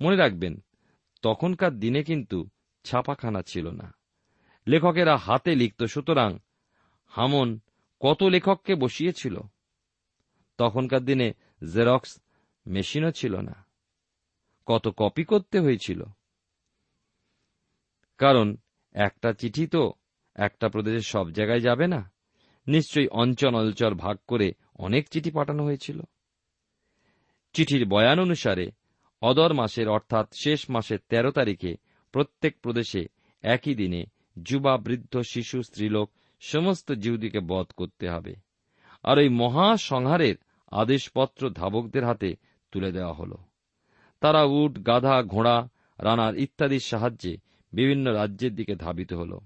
মনে 0.00 0.16
রাখবেন, 0.16 0.64
তখনকার 1.22 1.78
দিনে 1.78 2.02
কিন্তু 2.02 2.48
ছাপাখানা 2.84 3.42
ছিল 3.42 3.70
না। 3.70 3.94
লেখকেরা 4.66 5.16
হাতে 5.16 5.54
লিখত, 5.54 5.82
সুতরাং 5.84 6.38
হামন 7.08 7.60
কত 8.00 8.22
লেখককে 8.22 8.74
বসিয়েছিল? 8.74 9.38
তখনকার 10.58 11.04
দিনে 11.04 11.32
জেরক্স 11.74 12.20
মেশিনও 12.66 13.10
ছিল 13.10 13.36
না। 13.36 13.66
কত 14.66 14.88
কপি 14.96 15.24
করতে 15.24 15.60
হয়েছিল? 15.60 16.04
কারণ 18.18 18.56
একটা 18.92 19.32
চিঠি 19.32 19.66
তো 19.66 19.92
একটা 20.34 20.68
প্রদেশের 20.68 21.00
সব 21.00 21.30
জায়গায় 21.30 21.60
যাবে 21.60 21.86
না। 21.86 22.12
নিশ্চয়ই 22.66 23.08
অঞ্চল 23.08 23.54
অঞ্চল 23.54 23.94
ভাগ 23.94 24.16
করে 24.28 24.52
অনেক 24.74 25.08
চিঠি 25.08 25.30
পাঠানো 25.30 25.64
হয়েছিল। 25.64 26.00
চিঠির 27.52 27.86
বয়ান 27.88 28.20
অনুসারে 28.20 28.70
অদর 29.22 29.54
মাসের 29.54 29.88
অর্থাৎ 29.88 30.32
শেষ 30.42 30.70
মাসের 30.70 30.98
তেরো 31.08 31.30
তারিখে 31.30 31.76
প্রত্যেক 32.12 32.60
প্রদেশে 32.60 33.06
একই 33.42 33.74
দিনে 33.74 34.04
যুবা, 34.42 34.76
বৃদ্ধ, 34.76 35.18
শিশু, 35.18 35.62
স্ত্রীলোক 35.62 36.10
সমস্ত 36.40 36.92
জিহুদিকে 36.92 37.40
বধ 37.40 37.66
করতে 37.76 38.08
হবে। 38.08 38.34
আর 39.02 39.18
ওই 39.18 39.28
মহাসংহারের 39.28 40.36
আদেশপত্র 40.70 41.50
ধাবকদের 41.50 42.04
হাতে 42.04 42.36
তুলে 42.72 42.92
দেওয়া 42.92 43.12
হল। 43.12 43.34
তারা 44.20 44.42
উট, 44.42 44.86
গাধা, 44.86 45.22
ঘোড়া, 45.22 45.68
রানার 45.98 46.36
ইত্যাদির 46.36 46.80
সাহায্যে 46.80 47.36
বিভিন্ন 47.72 48.12
রাজ্যের 48.12 48.54
দিকে 48.54 48.76
ধাবিত 48.76 49.12
হল। 49.12 49.38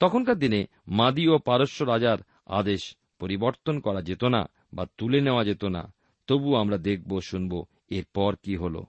তখনকার 0.00 0.38
দিনে 0.38 0.66
মাদি 0.88 1.28
ও 1.28 1.38
পারস্য 1.38 1.84
রাজার 1.84 2.18
আদেশ 2.46 2.96
পরিবর্তন 3.18 3.80
করা 3.80 4.02
যেত 4.02 4.24
না 4.24 4.50
বা 4.72 4.86
তুলে 4.98 5.20
নেওয়া 5.20 5.44
যেত 5.44 5.64
না। 5.64 5.92
তবু 6.26 6.56
আমরা 6.56 6.78
দেখব, 6.78 7.20
শুনব 7.20 7.64
এরপর 7.90 8.36
কি 8.42 8.56
হল। 8.56 8.82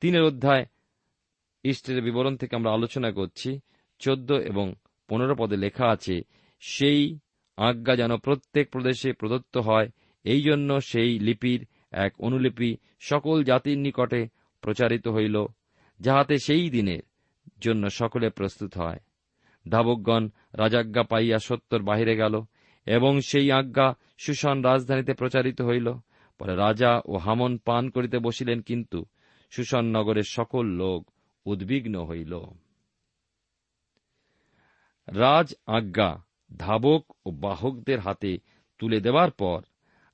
তিনের 0.00 0.22
অধ্যায় 0.22 0.66
ইষ্টের 1.62 2.02
বিবরণ 2.02 2.36
থেকে 2.36 2.56
আমরা 2.56 2.72
আলোচনা 2.72 3.10
করছি। 3.12 3.60
চোদ্দ 3.98 4.32
এবং 4.32 4.74
পনেরো 5.12 5.34
পদে 5.36 5.56
লেখা 5.56 5.86
আছে, 5.86 6.20
সেই 6.60 7.18
আজ্ঞা 7.56 7.96
যেন 7.96 8.16
প্রত্যেক 8.16 8.70
প্রদেশে 8.70 9.12
প্রদত্ত 9.12 9.56
হয়, 9.56 9.88
এই 10.24 10.42
জন্য 10.42 10.80
সেই 10.80 11.18
লিপির 11.18 11.66
এক 11.92 12.20
অনুলিপি 12.20 12.76
সকল 13.00 13.44
জাতির 13.44 13.78
নিকটে 13.78 14.28
প্রচারিত 14.60 15.08
হইল, 15.08 15.46
যাহাতে 16.00 16.38
সেই 16.38 16.70
দিনের 16.70 17.02
জন্য 17.60 17.90
সকলে 17.90 18.30
প্রস্তুত 18.30 18.78
হয়। 18.78 18.98
ধাবকগণ 19.68 20.28
রাজাজ্ঞা 20.54 21.02
পাইয়া 21.02 21.38
সত্তর 21.38 21.82
বাহিরে 21.82 22.16
গেল, 22.16 22.44
এবং 22.86 23.20
সেই 23.20 23.52
আজ্ঞা 23.52 23.94
সুশান 24.18 24.62
রাজধানীতে 24.62 25.12
প্রচারিত 25.12 25.62
হইল। 25.62 25.94
পরে 26.38 26.56
রাজা 26.56 27.00
ও 27.04 27.16
হামন 27.16 27.58
পান 27.58 27.90
করিতে 27.90 28.18
বসিলেন, 28.18 28.60
কিন্তু 28.60 29.04
সুশান 29.50 29.84
নগরের 29.84 30.28
সকল 30.28 30.66
লোক 30.66 31.10
উদ্বিগ্ন 31.46 32.04
হইল। 32.04 32.40
রাজ 35.14 35.54
আজ্ঞা 35.66 36.24
ধাবক 36.56 37.16
ও 37.26 37.30
বাহকদের 37.30 38.00
হাতে 38.00 38.38
তুলে 38.78 39.00
দেওয়ার 39.00 39.30
পর 39.30 39.62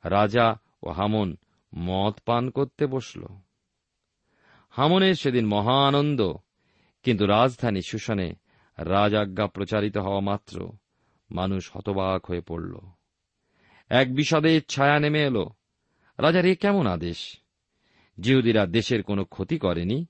রাজা 0.04 0.60
ও 0.82 0.90
হামন 0.90 1.36
মদ 1.74 2.14
পান 2.24 2.50
করতে 2.50 2.86
বসল। 2.86 3.26
হামনের 4.70 5.14
সেদিন 5.14 5.46
মহা 5.46 5.88
আনন্দ, 5.88 6.34
কিন্তু 7.02 7.26
রাজধানী 7.26 7.80
সুশনে 7.82 8.32
রাজ 8.78 9.14
আজ্ঞা 9.14 9.46
প্রচারিত 9.46 9.96
হওয়া 9.96 10.20
মাত্র 10.20 10.72
মানুষ 11.30 11.76
হতবাক 11.76 12.30
হয়ে 12.30 12.40
পড়ল। 12.40 12.78
এক 13.88 14.14
বিষাদের 14.14 14.62
ছায়া 14.62 14.98
নেমে 14.98 15.22
এলো। 15.22 15.50
রাজার 16.18 16.44
এ 16.44 16.54
কেমন 16.54 16.86
আদেশ? 16.86 17.40
জিহুদিরা 18.20 18.66
দেশের 18.66 19.02
কোনো 19.02 19.24
ক্ষতি 19.24 19.58
করেনি? 19.58 20.06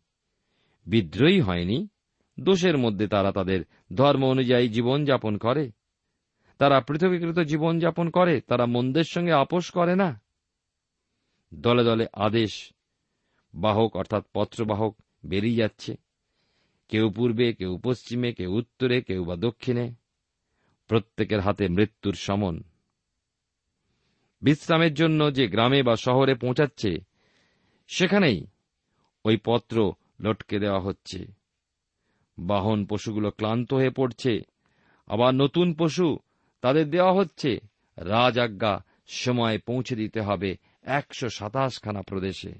বিদ্রোহী 0.86 1.40
হয়নি? 1.40 1.88
দোষের 2.40 2.78
মধ্যে 2.78 3.08
তারা 3.08 3.32
তাদের 3.32 3.64
ধর্ম 3.94 4.24
অনুযায়ী 4.24 4.68
জীবনযাপন 4.68 5.36
করে। 5.36 5.70
তারা 6.58 6.80
পৃথকীকৃত 6.80 7.38
জীবনযাপন 7.38 8.10
করে, 8.10 8.40
তারা 8.40 8.66
মন্দের 8.66 9.04
সঙ্গে 9.04 9.32
আপোষ 9.32 9.70
করে 9.70 9.96
না। 9.96 10.20
দলে 11.54 11.84
দলে 11.84 12.06
আদেশ 12.12 12.72
বাহক 13.54 13.96
অর্থাৎ 13.96 14.24
পত্রবাহক 14.34 14.96
বেরিয়ে 15.26 15.56
যাচ্ছে। 15.56 15.96
কেউ 16.88 17.10
পূর্বে, 17.10 17.52
কেউ 17.52 17.78
পশ্চিমে, 17.84 18.32
কেউ 18.32 18.52
উত্তরে, 18.52 19.02
কেউ 19.02 19.24
বা 19.24 19.36
দক্ষিণে। 19.36 19.94
প্রত্যেকের 20.88 21.40
হাতে 21.40 21.68
মৃত্যুর 21.68 22.14
সমন। 22.14 22.62
বিশ্রামের 24.42 24.94
জন্য 24.94 25.34
যে 25.34 25.48
গ্রামে 25.48 25.82
বা 25.82 25.96
শহরে 25.96 26.34
পৌঁছাচ্ছে, 26.34 26.98
সেখানেই 27.88 28.46
ওই 29.24 29.38
পত্র 29.44 29.92
লটকে 30.20 30.58
দেওয়া 30.58 30.80
হচ্ছে। 30.80 31.37
বাহন 32.38 32.86
পশুগুলো 32.86 33.30
ক্লান্ত 33.30 33.74
হয়ে 33.74 33.90
পড়ছে। 33.90 34.40
আবার 35.06 35.34
নতুন 35.34 35.74
পশু, 35.74 36.18
তাদের 36.60 36.90
দেওয়া 36.90 37.12
হচ্ছে। 37.12 37.60
রাজ 37.96 38.38
আজ্ঞা 38.38 38.84
সময় 39.06 39.58
পৌঁছে 39.58 39.96
দিতে 39.96 40.20
হবে 40.20 40.56
একশো 40.82 41.28
সাতাশখানা 41.28 42.02
প্রদেশে। 42.02 42.52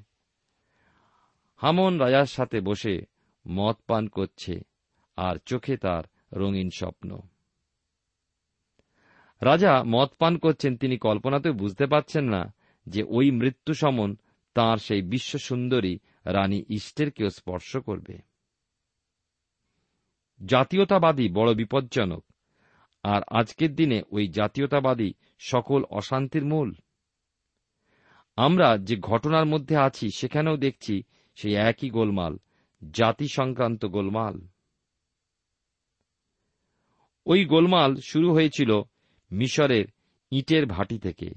হামন 1.57 1.99
রাজার 1.99 2.27
সাথে 2.27 2.61
বসে 2.61 3.07
মদ 3.49 3.77
পান 3.87 4.09
করছে 4.09 4.61
আর 5.17 5.37
চোখে 5.47 5.77
তার 5.77 6.03
রঙিন 6.33 6.71
স্বপ্ন। 6.71 7.19
রাজা 9.43 9.83
মদ 9.87 10.09
পান 10.19 10.39
করছেন 10.39 10.77
তিনি 10.77 10.99
কল্পনাতেও 10.99 11.53
বুঝতে 11.53 11.87
পারছেন 11.87 12.25
না 12.25 12.55
যে 12.87 13.03
ওই 13.09 13.31
মৃত্যু 13.31 13.75
সমন 13.75 14.17
তাঁর 14.55 14.79
সেই 14.79 15.03
বিশ্ব 15.03 15.39
সুন্দরী 15.39 15.99
রানী 16.25 16.65
ইষ্টেরকেও 16.69 17.31
স্পর্শ 17.31 17.77
করবে। 17.77 18.28
জাতীয়তাবাদী 20.47 21.29
বড় 21.29 21.55
বিপজ্জনক। 21.55 22.25
আর 23.03 23.23
আজকের 23.31 23.75
দিনে 23.75 24.03
ওই 24.11 24.29
জাতীয়তাবাদী 24.29 25.15
সকল 25.39 25.85
অশান্তির 25.91 26.45
মূল। 26.45 26.75
আমরা 28.37 28.79
যে 28.79 28.97
ঘটনার 28.97 29.47
মধ্যে 29.47 29.77
আছি, 29.77 30.11
সেখানেও 30.11 30.57
দেখছি 30.57 31.03
সেই 31.35 31.55
একই 31.55 31.91
গোলমাল 31.91 32.39
জাতি 32.93 33.29
সংক্রান্ত 33.29 33.85
গোলমাল। 33.85 34.41
ওই 37.27 37.45
গোলমাল 37.45 37.97
শুরু 37.97 38.33
হয়েছিল 38.33 38.83
মিশরের 39.31 39.85
ইটের 40.31 40.67
ভাটি 40.67 40.99
থেকে, 40.99 41.29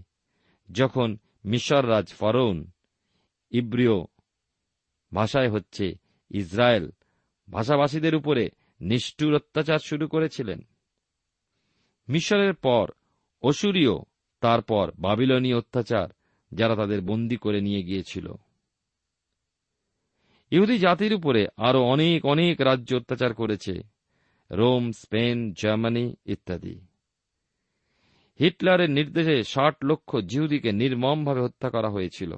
যখন 0.69 1.17
মিশর 1.45 1.89
রাজ 1.89 2.13
ফরৌন 2.13 2.71
ইব্রিয় 3.51 4.05
ভাষায় 5.13 5.49
হচ্ছে 5.49 5.95
ইসরায়েল 6.31 6.91
ভাষাভাষীদের 7.51 8.15
উপরে 8.15 8.49
নিষ্ঠুর 8.81 9.35
অত্যাচার 9.35 9.79
শুরু 9.79 10.07
করেছিলেন। 10.07 10.61
মিশরের 12.09 12.53
পর 12.53 12.91
অসুরীয়, 13.41 13.91
তারপর 14.41 14.91
বাবিলনীয় 14.99 15.57
অত্যাচার 15.57 16.07
যারা 16.51 16.75
তাদের 16.75 17.01
বন্দী 17.01 17.37
করে 17.37 17.61
নিয়ে 17.61 17.83
গিয়েছিল। 17.83 18.33
ইহুদি 20.51 20.79
জাতির 20.79 21.13
উপরে 21.13 21.47
আরও 21.57 21.83
অনেক 21.83 22.25
অনেক 22.25 22.61
রাজ্য 22.61 22.95
অত্যাচার 22.95 23.33
করেছে, 23.33 23.83
রোম, 24.51 24.91
স্পেন, 24.91 25.53
জার্মানি 25.53 26.15
ইত্যাদি। 26.25 26.81
হিটলারের 28.39 28.89
নির্দেশে 28.89 29.43
ষাট 29.43 29.75
লক্ষ 29.83 30.17
জিহুদিকে 30.17 30.71
নির্মমভাবে 30.71 31.41
হত্যা 31.41 31.69
করা 31.69 31.89
হয়েছিল। 31.89 32.37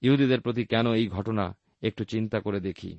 ইহুদিদের 0.00 0.40
প্রতি 0.40 0.64
কেন 0.64 0.94
এই 0.94 1.08
ঘটনা 1.08 1.56
একটু 1.82 2.04
চিন্তা 2.04 2.40
করে 2.40 2.60
দেখি। 2.60 2.98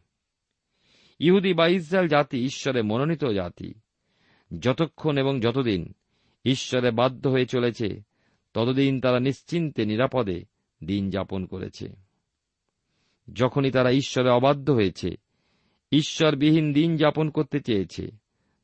ইহুদি 1.19 1.54
বা 1.54 1.67
ইসরায়েল 1.67 2.08
জাতি 2.10 2.45
ঈশ্বরে 2.45 2.82
মনোনীত 2.82 3.25
জাতি। 3.25 3.73
যতক্ষণ 4.60 5.17
এবং 5.17 5.39
যতদিন 5.39 5.93
ঈশ্বরে 6.45 6.91
বাধ্য 6.91 7.28
হয়ে 7.28 7.45
চলেছে, 7.45 8.01
ততদিন 8.54 9.01
তারা 9.01 9.19
নিশ্চিন্তে, 9.19 9.86
নিরাপদে 9.86 10.45
দিন 10.84 11.10
যাপন 11.10 11.45
করেছে। 11.45 11.95
যখনই 13.34 13.71
তারা 13.71 13.91
ঈশ্বরে 13.91 14.30
অবাধ্য 14.30 14.71
হয়েছে, 14.71 15.15
ঈশ্বরবিহীন 15.91 16.73
দিন 16.73 16.97
যাপন 16.97 17.30
করতে 17.30 17.60
চেয়েছে, 17.60 18.12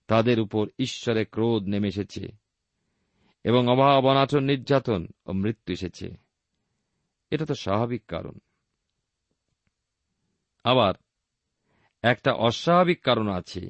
তাদের 0.07 0.39
উপর 0.39 0.69
ঈশ্বরে 0.79 1.25
ক্রোধ 1.25 1.63
নেমে 1.63 1.87
এসেছে 1.87 2.27
এবং 3.43 3.67
অভাব 3.67 4.05
অনাচন 4.05 4.43
নির্যাতন 4.43 5.07
ও 5.25 5.31
মৃত্যু 5.31 5.73
এসেছে। 5.73 6.17
এটা 7.31 7.45
তো 7.45 7.55
স্বাভাবিক 7.55 8.05
কারণ। 8.07 8.33
আবার 10.63 10.93
একটা 12.01 12.33
অস্বাভাবিক 12.33 13.01
কারণ 13.01 13.29
আছে। 13.29 13.69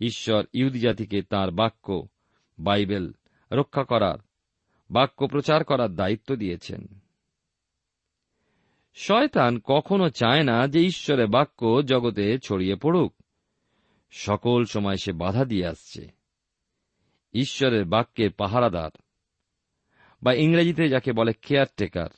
ঈশ্বর 0.00 0.44
ইহুদি 0.52 0.80
জাতিকে 0.80 1.22
তাঁর 1.22 1.50
বাক্য, 1.50 2.08
বাইবেল, 2.58 3.12
রক্ষা 3.52 3.84
করার, 3.84 4.18
বাক্য 4.90 5.26
প্রচার 5.26 5.64
করার 5.64 5.94
দায়িত্ব 5.94 6.34
দিয়েছেন। 6.34 6.86
শয়তান 8.94 9.60
কখনো 9.64 10.10
চায় 10.10 10.42
না 10.42 10.66
যে 10.66 10.80
ঈশ্বরের 10.80 11.26
বাক্য 11.26 11.82
জগতে 11.82 12.38
ছড়িয়ে 12.38 12.76
পড়ুক। 12.76 13.14
সকল 14.10 14.64
সময় 14.64 14.96
সে 14.96 15.12
বাধা 15.12 15.44
দিয়ে 15.44 15.66
আসছে। 15.66 16.10
ঈশ্বরের 17.34 17.84
বাক্যের 17.84 18.32
পাহারাদার, 18.32 18.90
বা 20.22 20.32
ইংরেজিতে 20.32 20.88
যাকে 20.88 21.12
বলে 21.12 21.32
কেয়ারটেকার, 21.32 22.08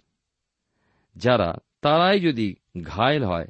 যারা 1.17 1.55
তারাই 1.81 2.21
যদি 2.21 2.57
ঘায়েল 2.83 3.25
হয় 3.25 3.47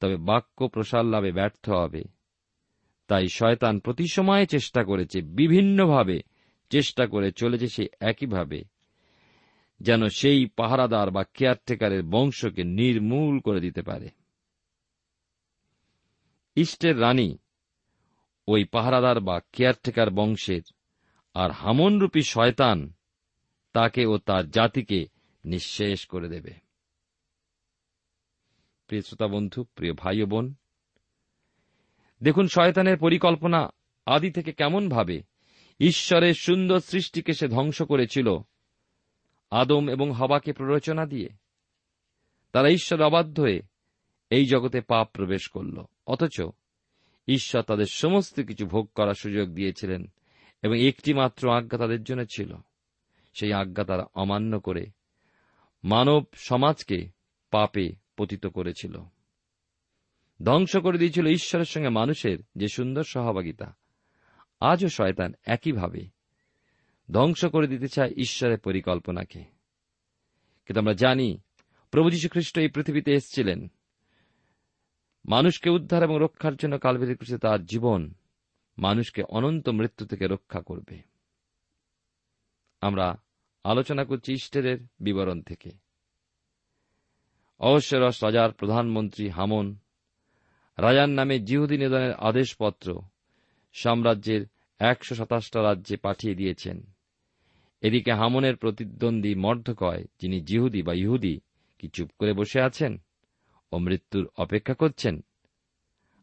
তবে 0.00 0.16
বাক্য 0.16 0.68
প্রসার 0.68 1.04
লাভে 1.04 1.32
ব্যর্থ 1.32 1.70
হবে। 1.70 2.04
তাই 3.08 3.28
শয়তান 3.28 3.78
প্রতি 3.78 4.04
সময়ে 4.12 4.46
চেষ্টা 4.46 4.84
করেছে, 4.84 5.22
বিভিন্নভাবে 5.22 6.20
চেষ্টা 6.70 7.06
করে 7.06 7.32
চলেছে 7.32 7.66
সে 7.66 7.88
একইভাবে, 8.00 8.64
যেন 9.80 10.08
সেই 10.08 10.46
পাহারাদার 10.46 11.10
বা 11.10 11.24
কেয়ারটেকারের 11.34 12.02
বংশকে 12.02 12.64
নির্মূল 12.64 13.40
করে 13.40 13.60
দিতে 13.60 13.82
পারে। 13.82 14.08
ইষ্টের 16.56 17.00
রানী 17.00 17.38
ওই 18.48 18.64
পাহারাদার 18.64 19.20
বা 19.20 19.40
কেয়ারটেকার 19.52 20.10
বংশের 20.10 20.62
আর 21.34 21.50
হামনরূপী 21.50 22.22
শয়তান 22.22 22.92
তাকে 23.72 24.06
ও 24.06 24.18
তার 24.18 24.50
জাতিকে 24.50 25.06
নিঃশেষ 25.44 26.06
করে 26.06 26.28
দেবে। 26.28 26.67
প্রিয় 28.88 29.02
শ্রোতা 29.02 29.26
বন্ধু, 29.26 29.64
প্রিয় 29.64 29.92
ভাই 29.92 30.22
বোন, 30.22 30.54
দেখুন 32.22 32.48
শয়তানের 32.48 32.96
পরিকল্পনা 32.96 33.68
আদি 34.06 34.30
থেকে 34.30 34.52
কেমন 34.52 34.88
ভাবে 34.88 35.22
ঈশ্বরের 35.80 36.34
সুন্দর 36.34 36.80
সৃষ্টিকে 36.80 37.32
সে 37.32 37.48
ধ্বংস 37.48 37.82
করেছিল, 37.82 38.38
আদম 39.50 39.88
এবং 39.88 40.12
হবাকে 40.12 40.52
প্ররোচনা 40.52 41.06
দিয়ে। 41.06 41.28
তারা 42.52 42.68
ঈশ্বর 42.68 43.02
অবাধ্য 43.02 43.40
হয়ে 43.40 43.62
এই 44.30 44.46
জগতে 44.46 44.80
পাপ 44.80 45.08
প্রবেশ 45.12 45.48
করল, 45.48 45.84
অথচ 46.06 46.40
ঈশ্বর 47.28 47.62
তাদের 47.62 47.86
সমস্ত 47.90 48.40
কিছু 48.40 48.66
ভোগ 48.66 48.86
করার 48.94 49.14
সুযোগ 49.14 49.48
দিয়েছিলেন 49.48 50.06
এবং 50.62 50.78
একটি 50.78 51.14
মাত্র 51.14 51.50
আজ্ঞা 51.50 51.78
তাদের 51.78 52.02
জন্য 52.02 52.24
ছিল। 52.24 52.56
সেই 53.34 53.52
আজ্ঞা 53.52 53.84
তারা 53.84 54.04
অমান্য 54.14 54.60
করে 54.60 54.86
মানব 55.84 56.24
সমাজকে 56.34 57.08
পাপে 57.50 58.07
পতিত 58.18 58.46
করেছিল। 58.46 59.02
ধ্বংস 60.44 60.76
করে 60.76 60.98
দিয়েছিল 60.98 61.26
ঈশ্বরের 61.26 61.64
সঙ্গে 61.64 61.88
মানুষের 61.88 62.38
যে 62.56 62.68
সুন্দর 62.68 63.04
সহভাগিতা। 63.04 63.76
আজও 64.60 64.88
শয়তান 64.88 65.32
একইভাবে 65.44 66.08
ধ্বংস 67.12 67.44
করে 67.44 67.66
দিতে 67.66 67.88
চায় 67.88 68.10
ঈশ্বরের 68.10 68.58
পরিকল্পনাকে। 68.58 69.38
কিন্তু 70.66 70.80
আমরা 70.80 70.92
জানি, 70.92 71.38
প্রভু 71.90 72.10
যীশু 72.10 72.28
খ্রিস্ট 72.28 72.58
এই 72.58 72.68
পৃথিবীতে 72.68 73.12
এসেছিলেন। 73.12 73.68
মানুষকে 75.28 75.70
উদ্ধার 75.70 76.02
এবং 76.02 76.18
রক্ষার 76.20 76.56
জন্য 76.56 76.78
কালবেরি 76.78 77.14
করেছে 77.14 77.38
তার 77.38 77.64
জীবন 77.64 78.14
মানুষকে 78.78 79.22
অনন্ত 79.22 79.68
মৃত্যু 79.68 80.06
থেকে 80.06 80.26
রক্ষা 80.26 80.60
করবে। 80.60 81.02
আমরা 82.80 83.22
আলোচনা 83.64 84.04
করছি 84.04 84.32
ইস্টের 84.32 84.78
বিবরণ 85.00 85.42
থেকে। 85.42 85.87
অবশ্যরস 87.60 88.24
রাজার 88.24 88.52
প্রধানমন্ত্রী 88.52 89.28
হামন। 89.28 89.76
রাজার 90.78 91.08
নামে 91.08 91.40
জিহুদি 91.40 91.78
নিধনের 91.78 92.14
আদেশপত্র 92.14 93.00
সাম্রাজ্যের 93.72 94.46
একশো 94.78 95.14
সাতাশটা 95.14 95.62
রাজ্যে 95.62 95.96
পাঠিয়ে 95.96 96.34
দিয়েছেন। 96.34 96.92
এদিকে 97.80 98.12
হামনের 98.12 98.56
প্রতিদ্বন্দ্বী 98.56 99.34
মর্ধকয় 99.34 100.04
যিনি 100.20 100.40
জিহুদি 100.40 100.82
বা 100.82 100.92
ইহুদি। 100.92 101.40
কি 101.78 101.88
চুপ 101.88 102.10
করে 102.18 102.32
বসে 102.32 102.60
আছেন 102.60 103.02
ও 103.72 103.78
মৃত্যুর 103.78 104.28
অপেক্ষা 104.36 104.74
করছেন? 104.74 105.24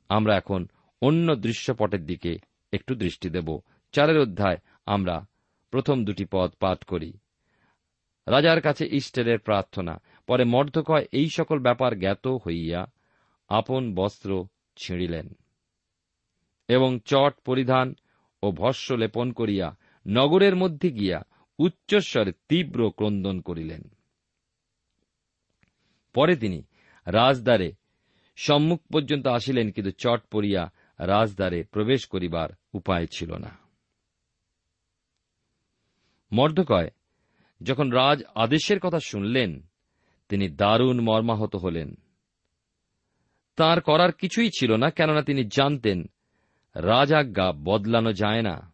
আমরা 0.09 0.37
এখন 0.37 0.67
অন্য 1.01 1.35
দৃশ্যপটের 1.35 2.05
দিকে 2.05 2.37
একটু 2.73 2.95
দৃষ্টি 2.95 3.29
দেব। 3.29 3.59
চারের 3.91 4.19
অধ্যায় 4.19 4.57
আমরা 4.85 5.25
প্রথম 5.71 6.05
দুটি 6.05 6.25
পদ 6.31 6.51
পাঠ 6.59 6.83
করি। 6.83 7.13
রাজার 8.27 8.61
কাছে 8.61 8.87
ইস্টেরের 8.91 9.39
প্রার্থনা 9.39 10.01
পরে 10.27 10.43
মর্ধকয় 10.43 11.05
এই 11.11 11.29
সকল 11.29 11.59
ব্যাপার 11.59 11.99
জ্ঞাত 11.99 12.27
হইয়া 12.27 12.91
আপন 13.49 13.95
বস্ত্র 13.95 14.45
ছিঁড়িলেন 14.77 15.35
এবং 16.67 16.99
চট 17.05 17.33
পরিধান 17.45 17.95
ও 18.43 18.51
ভস্য 18.51 18.93
লেপন 18.93 19.31
করিয়া 19.31 19.75
নগরের 20.07 20.55
মধ্যে 20.55 20.91
গিয়া 20.91 21.23
উচ্চস্বরে 21.59 22.31
তীব্র 22.49 22.91
ক্রন্দন 22.91 23.41
করিলেন। 23.41 23.89
পরে 26.13 26.35
তিনি 26.35 26.63
রাজদ্বারে 27.05 27.71
সম্মুখ 28.35 28.81
পর্যন্ত 28.93 29.27
আসিলেন, 29.27 29.71
কিন্তু 29.71 29.91
চট 29.91 30.21
পড়িয়া 30.31 30.71
রাজদ্বারে 30.99 31.63
প্রবেশ 31.63 32.05
করিবার 32.05 32.49
উপায় 32.73 33.05
ছিল 33.05 33.33
না। 33.35 33.57
মর্দকয় 36.31 36.89
যখন 37.61 37.89
রাজ 37.89 38.23
আদেশের 38.35 38.79
কথা 38.79 38.99
শুনলেন 38.99 39.67
তিনি 40.29 40.49
দারুণ 40.49 40.99
মর্মাহত 40.99 41.55
হলেন। 41.55 41.95
তার 43.55 43.81
করার 43.81 44.11
কিছুই 44.11 44.49
ছিল 44.49 44.75
না, 44.75 44.89
কেননা 44.89 45.21
তিনি 45.21 45.43
জানতেন 45.43 46.09
রাজাজ্ঞা 46.75 47.51
বদলানো 47.51 48.13
যায় 48.13 48.41
না। 48.41 48.73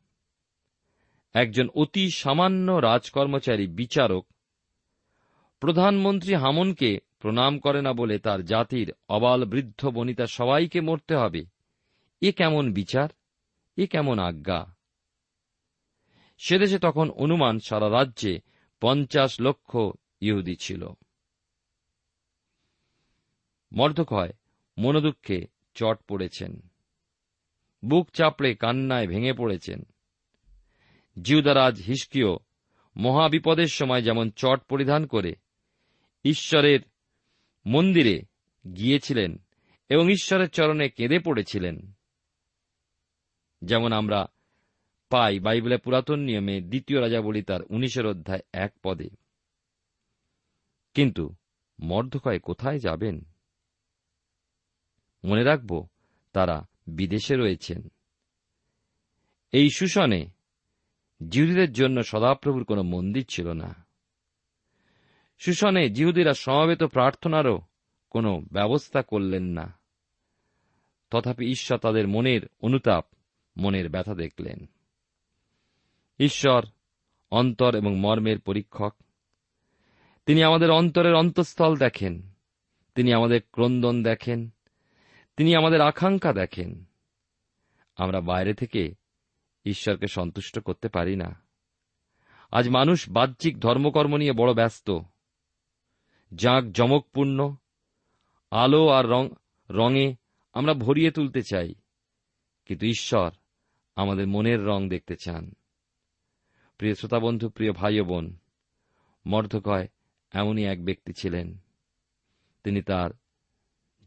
একজন 1.34 1.70
অতি 1.70 2.10
সামান্য 2.10 2.72
রাজকর্মচারী 2.72 3.68
বিচারক, 3.68 4.28
প্রধানমন্ত্রী 5.60 6.36
হামনকে 6.36 7.00
প্রণাম 7.20 7.60
করে 7.60 7.82
না 7.82 7.94
বলে 7.94 8.20
তার 8.20 8.46
জাতির 8.46 8.94
অবাল 9.10 9.46
বৃদ্ধ 9.46 9.88
বনিতা 9.88 10.28
সবাইকে 10.28 10.82
মরতে 10.82 11.16
হবে। 11.16 11.46
এ 12.22 12.32
কেমন 12.32 12.74
বিচার? 12.74 13.10
এ 13.78 13.88
কেমন 13.88 14.20
আজ্ঞা? 14.20 14.76
সেদেশে 16.38 16.80
তখন 16.80 17.10
অনুমান 17.10 17.60
সারা 17.60 17.90
রাজ্যে 17.90 18.40
পঞ্চাশ 18.82 19.42
লক্ষ 19.42 19.78
ইহুদি 20.22 20.56
ছিল। 20.56 20.90
মর্ধকয় 23.74 24.34
মনোদুঃখে 24.78 25.48
চট 25.74 26.00
পড়েছেন। 26.08 26.70
বুক 27.86 28.10
চাপড়ে 28.10 28.56
কান্নায় 28.56 29.08
ভেঙে 29.08 29.34
পড়েছেন। 29.34 29.84
জিউদারাজ 31.22 31.82
হিসকিও 31.82 32.40
মহাবিপদের 32.98 33.68
সময় 33.68 34.02
যেমন 34.02 34.30
চট 34.30 34.64
পরিধান 34.64 35.06
করে, 35.06 35.36
ঈশ্বরের 36.24 36.80
মন্দিরে 37.66 38.22
গিয়েছিলেন 38.76 39.44
এবং 39.90 40.12
ঈশ্বরের 40.12 40.50
চরণে 40.50 40.90
কেঁদে 40.90 41.20
পড়েছিলেন। 41.20 41.92
যেমন 43.62 43.92
আমরা 43.92 44.28
পাই 45.10 45.40
বাইবেলে 45.40 45.78
পুরাতন 45.78 46.20
নিয়মে 46.20 46.62
দ্বিতীয় 46.62 47.02
রাজা 47.02 47.22
বলি 47.22 47.42
তার 47.42 47.60
উনিশের 47.70 48.06
অধ্যায় 48.06 48.42
এক 48.54 48.74
পদে। 48.84 49.10
কিন্তু 50.94 51.36
মর্ধকয় 51.80 52.40
কোথায় 52.40 52.80
যাবেন? 52.80 53.31
মনে 55.24 55.44
রাখব, 55.44 55.88
তারা 56.34 56.68
বিদেশে 56.88 57.36
রয়েছেন। 57.36 57.92
এই 59.52 59.70
শোষণে 59.70 60.28
জিহুদীদের 61.30 61.72
জন্য 61.72 62.04
সদাপ্রভুর 62.04 62.64
কোনো 62.64 62.84
মন্দির 62.84 63.26
ছিল 63.26 63.52
না। 63.52 63.86
সুশনে 65.40 65.90
জিহুদীরা 65.90 66.34
সমাবেত 66.34 66.84
প্রার্থনারও 66.84 67.62
কোনো 68.10 68.42
ব্যবস্থা 68.52 69.02
করলেন 69.02 69.44
না। 69.44 69.80
তথাপি 71.12 71.46
ঈশ্বর 71.46 71.78
তাদের 71.78 72.08
মনের 72.08 72.42
অনুতাপ, 72.62 73.06
মনের 73.58 73.90
ব্যথা 73.90 74.16
দেখলেন। 74.16 74.70
ঈশ্বর 76.20 76.66
অন্তর 77.32 77.76
এবং 77.76 78.00
মর্মের 78.00 78.40
পরীক্ষক। 78.40 78.96
তিনি 80.26 80.44
আমাদের 80.44 80.72
অন্তরের 80.72 81.14
অন্তঃস্থল 81.14 81.78
দেখেন। 81.78 82.32
তিনি 82.96 83.14
আমাদের 83.14 83.42
ক্রন্দন 83.52 84.04
দেখেন। 84.04 84.50
তিনি 85.38 85.56
আমাদের 85.56 85.82
আকাঙ্ক্ষা 85.82 86.34
দেখেন। 86.34 86.86
আমরা 87.96 88.22
বাইরে 88.22 88.54
থেকে 88.54 88.96
ঈশ্বরকে 89.65 90.08
সন্তুষ্ট 90.08 90.60
করতে 90.60 90.89
পারি 90.89 91.15
না। 91.15 91.41
আজ 92.52 92.70
মানুষ 92.70 93.10
বাহ্যিক 93.10 93.60
ধর্মকর্ম 93.60 94.17
নিয়ে 94.17 94.32
বড় 94.32 94.54
ব্যস্ত। 94.54 95.00
যাক 96.34 96.72
জমকপূর্ণ, 96.72 97.56
আলো 98.52 98.89
আর 98.89 99.08
রং, 99.08 99.30
রঙে 99.70 100.15
আমরা 100.54 100.74
ভরিয়ে 100.74 101.12
তুলতে 101.12 101.41
চাই। 101.41 101.76
কিন্তু 102.65 102.86
ঈশ্বর 102.86 103.32
আমাদের 103.96 104.28
মনের 104.28 104.65
রং 104.65 104.89
দেখতে 104.89 105.15
চান। 105.15 105.52
প্রিয় 106.78 106.96
শ্রোতা 106.96 107.20
বন্ধু 107.20 107.50
প্রিয় 107.50 107.72
ভাই 107.72 108.02
বোন, 108.02 108.38
মর্ধকয় 109.26 109.88
এমনই 110.32 110.65
এক 110.65 110.86
ব্যক্তি 110.86 111.13
ছিলেন। 111.13 111.58
তিনি 112.63 112.82
তার 112.82 113.12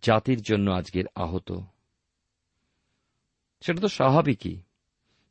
জাতির 0.04 0.42
জন্য 0.42 0.70
আজকের 0.70 1.04
আহত। 1.14 1.52
সেটা 3.60 3.80
তো 3.80 3.88
স্বাভাবিকই। 3.88 4.56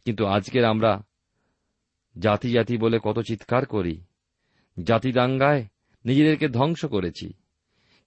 কিন্তু 0.05 0.25
আজকের 0.25 0.65
আমরা 0.65 1.03
জাতি 2.19 2.51
জাতি 2.51 2.77
বলে 2.77 2.99
কত 3.03 3.19
চিৎকার 3.19 3.65
করি। 3.65 4.01
জাতি 4.83 5.11
দাঙ্গায় 5.11 5.65
নিজেদেরকে 6.05 6.49
ধ্বংস 6.49 6.85
করেছি। 6.85 7.33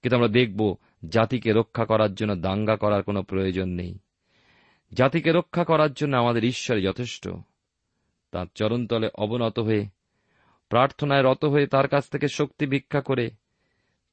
কিন্তু 0.02 0.16
আমরা 0.16 0.29
দেখব 0.29 0.76
জাতিকে 1.09 1.52
রক্ষা 1.52 1.85
করার 1.85 2.14
জন্য 2.14 2.37
দাঙ্গা 2.37 2.76
করার 2.76 3.02
কোনো 3.02 3.22
প্রয়োজন 3.22 3.68
নেই। 3.68 3.98
জাতিকে 4.92 5.33
রক্ষা 5.33 5.64
করার 5.64 5.92
জন্য 5.92 6.16
আমাদের 6.16 6.44
ঈশ্বরে 6.44 6.83
যথেষ্ট। 6.83 7.29
তার 8.31 8.46
চরণতলে 8.55 9.11
অবনত 9.14 9.59
হয়ে, 9.59 9.87
প্রার্থনায় 10.68 11.22
রত 11.22 11.44
হয়ে 11.44 11.66
তার 11.66 11.88
কাছ 11.88 12.09
থেকে 12.09 12.29
শক্তি 12.29 12.66
ভিক্ষা 12.66 13.00
করে 13.00 13.31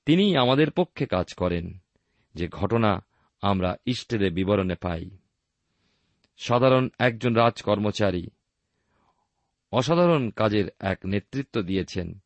তিনি 0.06 0.38
আমাদের 0.38 0.72
পক্ষে 0.72 1.06
কাজ 1.06 1.34
করেন। 1.34 1.83
যে 2.34 2.48
ঘটনা 2.48 3.06
আমরা 3.42 3.76
ইস্টের 3.86 4.32
বিবরণে 4.32 4.76
পাই। 4.76 5.10
সাধারণ 6.38 6.90
একজন 7.00 7.34
রাজকর্মচারী 7.34 8.28
অসাধারণ 9.72 10.30
কাজের 10.30 10.66
এক 10.80 11.00
নেতৃত্ব 11.06 11.62
দিয়েছেন, 11.62 12.20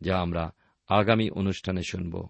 যা 0.00 0.18
আমরা 0.18 0.52
আগামী 0.88 1.30
অনুষ্ঠানে 1.30 1.82
শুনব। 1.82 2.28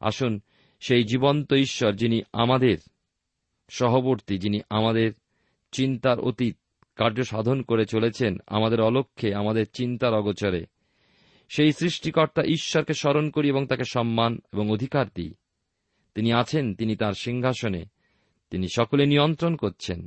আসুন, 0.00 0.40
সেই 0.80 1.04
জীবন্ত 1.04 1.52
ঈশ্বর 1.52 1.92
যিনি 1.92 2.22
আমাদের, 2.32 2.78
সহবর্তী 3.68 4.38
যিনি 4.38 4.60
আমাদের 4.70 5.12
চিন্তার 5.72 6.20
অতীত 6.20 6.56
কার্য 6.96 7.24
সাধন 7.24 7.62
করে 7.62 7.86
চলেছেন, 7.86 8.38
আমাদের 8.46 8.80
অলক্ষ্যে, 8.80 9.34
আমাদের 9.34 9.66
চিন্তার 9.72 10.14
অগোচরে, 10.14 10.66
সেই 11.48 11.72
সৃষ্টিকর্তা 11.72 12.42
ঈশ্বরকে 12.42 12.94
স্মরণ 12.94 13.30
করি 13.30 13.48
এবং 13.48 13.66
তাকে 13.66 13.84
সম্মান 13.84 14.38
এবং 14.52 14.70
অধিকার 14.70 15.06
দিই। 15.14 15.34
তিনি 16.20 16.32
আছেন, 16.32 16.74
তিনি 16.74 16.96
তার 16.96 17.12
সিংহাসনে, 17.12 17.84
তিনি 18.50 18.66
সকলে 18.68 19.06
নিয়ন্ত্রণ 19.06 19.56
করছেন, 19.56 20.06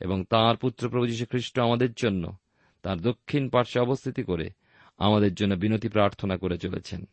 এবং 0.00 0.24
তাঁর 0.24 0.56
পুত্র 0.56 0.90
প্রভু 0.90 1.06
খ্রিস্ট 1.30 1.60
আমাদের 1.60 1.92
জন্য, 1.92 2.36
তার 2.82 3.00
দক্ষিণ 3.00 3.48
পার্শ্বে 3.48 3.80
অবস্থিতি 3.80 4.22
করে 4.22 4.50
আমাদের 4.98 5.34
জন্য 5.34 5.54
বিনতি 5.54 5.88
প্রার্থনা 5.88 6.36
করে 6.36 6.58
চলেছেন। 6.58 7.04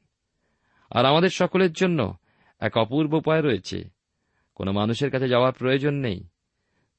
আর 0.91 1.06
আমাদের 1.06 1.30
সকলের 1.30 1.73
জন্য 1.73 2.17
এক 2.60 2.78
অপূর্ব 2.78 3.13
উপায় 3.13 3.41
রয়েছে। 3.41 3.89
কোনো 4.56 4.71
মানুষের 4.71 5.12
কাছে 5.12 5.28
যাওয়ার 5.28 5.54
প্রয়োজন 5.54 5.93
নেই। 5.93 6.23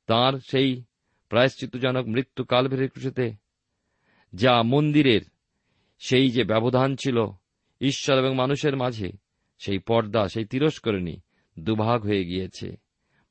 তার 0.07 0.33
সেই 0.50 0.83
প্রায়শ্চিত্তজনক 1.29 2.07
মৃত্যু 2.07 2.44
কালভের 2.44 2.90
ক্রুশিতে 2.90 3.33
যা 4.33 4.62
মন্দিরের 4.62 5.20
সেই 5.98 6.31
যে 6.31 6.44
ব্যবধান 6.44 6.96
ছিল, 6.96 7.26
ঈশ্বর 7.81 8.18
এবং 8.18 8.35
মানুষের 8.35 8.76
মাঝে 8.76 9.12
সেই 9.59 9.79
পর্দা, 9.79 10.29
সেই 10.29 10.44
তিরস্করণী 10.44 11.20
দুভাগ 11.60 12.02
হয়ে 12.02 12.24
গিয়েছে। 12.24 12.76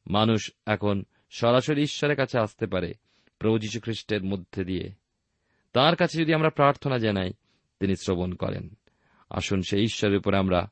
মানুষ 0.07 0.51
এখন 0.65 1.03
সরাসরি 1.29 1.81
ঈশ্বরের 1.81 2.15
কাছে 2.15 2.39
আসতে 2.39 2.67
পারে 2.67 2.93
প্রভু 3.39 3.57
খ্রিস্টের 3.83 4.23
মধ্যে 4.23 4.63
দিয়ে। 4.63 4.91
তার 5.73 5.95
কাছে 5.95 6.21
যদি 6.21 6.33
আমরা 6.33 6.49
প্রার্থনা 6.49 6.97
জানাই, 6.97 7.33
তিনি 7.79 7.95
শ্রবণ 7.95 8.33
করেন। 8.33 8.69
আসুন 9.29 9.61
সেই 9.61 9.83
ঈশ্বরের 9.83 10.17
উপরে 10.17 10.37
আমরা 10.37 10.71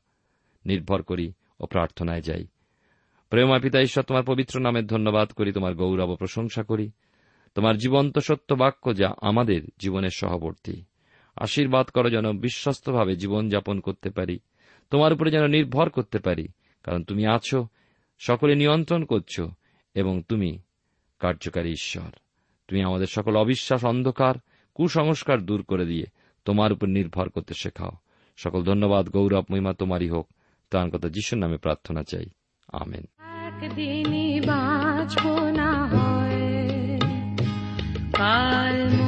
নির্ভর 0.66 1.02
করি 1.02 1.32
ও 1.60 1.66
প্রার্থনায় 1.66 2.20
যাই। 2.20 2.46
প্রেমা 3.30 3.58
পিতা, 3.58 3.80
ঈশ্বর, 3.80 4.04
তোমার 4.04 4.22
পবিত্র 4.22 4.60
নামের 4.60 4.86
ধন্যবাদ 4.86 5.32
করি, 5.32 5.52
তোমার 5.52 5.74
গৌরব 5.74 6.14
প্রশংসা 6.14 6.62
করি। 6.62 6.90
তোমার 7.54 7.76
জীবন্ত 7.76 8.18
সত্য 8.18 8.54
বাক্য 8.54 8.96
যা 8.96 9.14
আমাদের 9.22 9.62
জীবনের 9.78 10.10
সহবর্তী। 10.10 10.84
আশীর্বাদ 11.36 11.86
করো 11.86 12.10
যেন 12.10 12.38
বিশ্বস্তভাবে 12.38 13.16
জীবনযাপন 13.16 13.80
করতে 13.80 14.10
পারি। 14.10 14.38
তোমার 14.90 15.12
উপরে 15.12 15.30
যেন 15.30 15.46
নির্ভর 15.46 15.90
করতে 15.90 16.18
পারি। 16.18 16.48
কারণ 16.82 17.04
তুমি 17.04 17.26
আছো, 17.26 17.68
সকলে 18.18 18.54
নিয়ন্ত্রণ 18.54 19.04
করছ, 19.04 19.40
এবং 19.94 20.22
তুমি 20.22 20.58
কার্যকারী 21.18 21.70
ঈশ্বর। 21.70 22.10
তুমি 22.68 22.82
আমাদের 22.82 23.06
সকল 23.06 23.36
অবিশ্বাস, 23.36 23.84
অন্ধকার, 23.84 24.34
কুসংস্কার 24.74 25.42
দূর 25.42 25.62
করে 25.62 25.86
দিয়ে 25.86 26.04
তোমার 26.44 26.72
উপর 26.72 26.88
নির্ভর 26.88 27.28
করতে 27.28 27.54
শেখাও। 27.54 27.90
সকল 28.36 28.64
ধন্যবাদ, 28.64 29.08
গৌরব, 29.08 29.44
মহিমা 29.50 29.72
তোমারই 29.72 30.08
হোক। 30.08 30.28
তার 30.70 30.90
কথা 30.90 31.08
যিশুর 31.08 31.38
নামে 31.38 31.56
প্রার্থনা 31.56 32.02
চাই। 32.02 32.26
আমেন। 32.72 33.04
একদিনই 33.18 34.40
বাঁচব 34.40 35.44
না 35.44 35.86
হয়। 35.86 36.98
কাল 38.12 39.07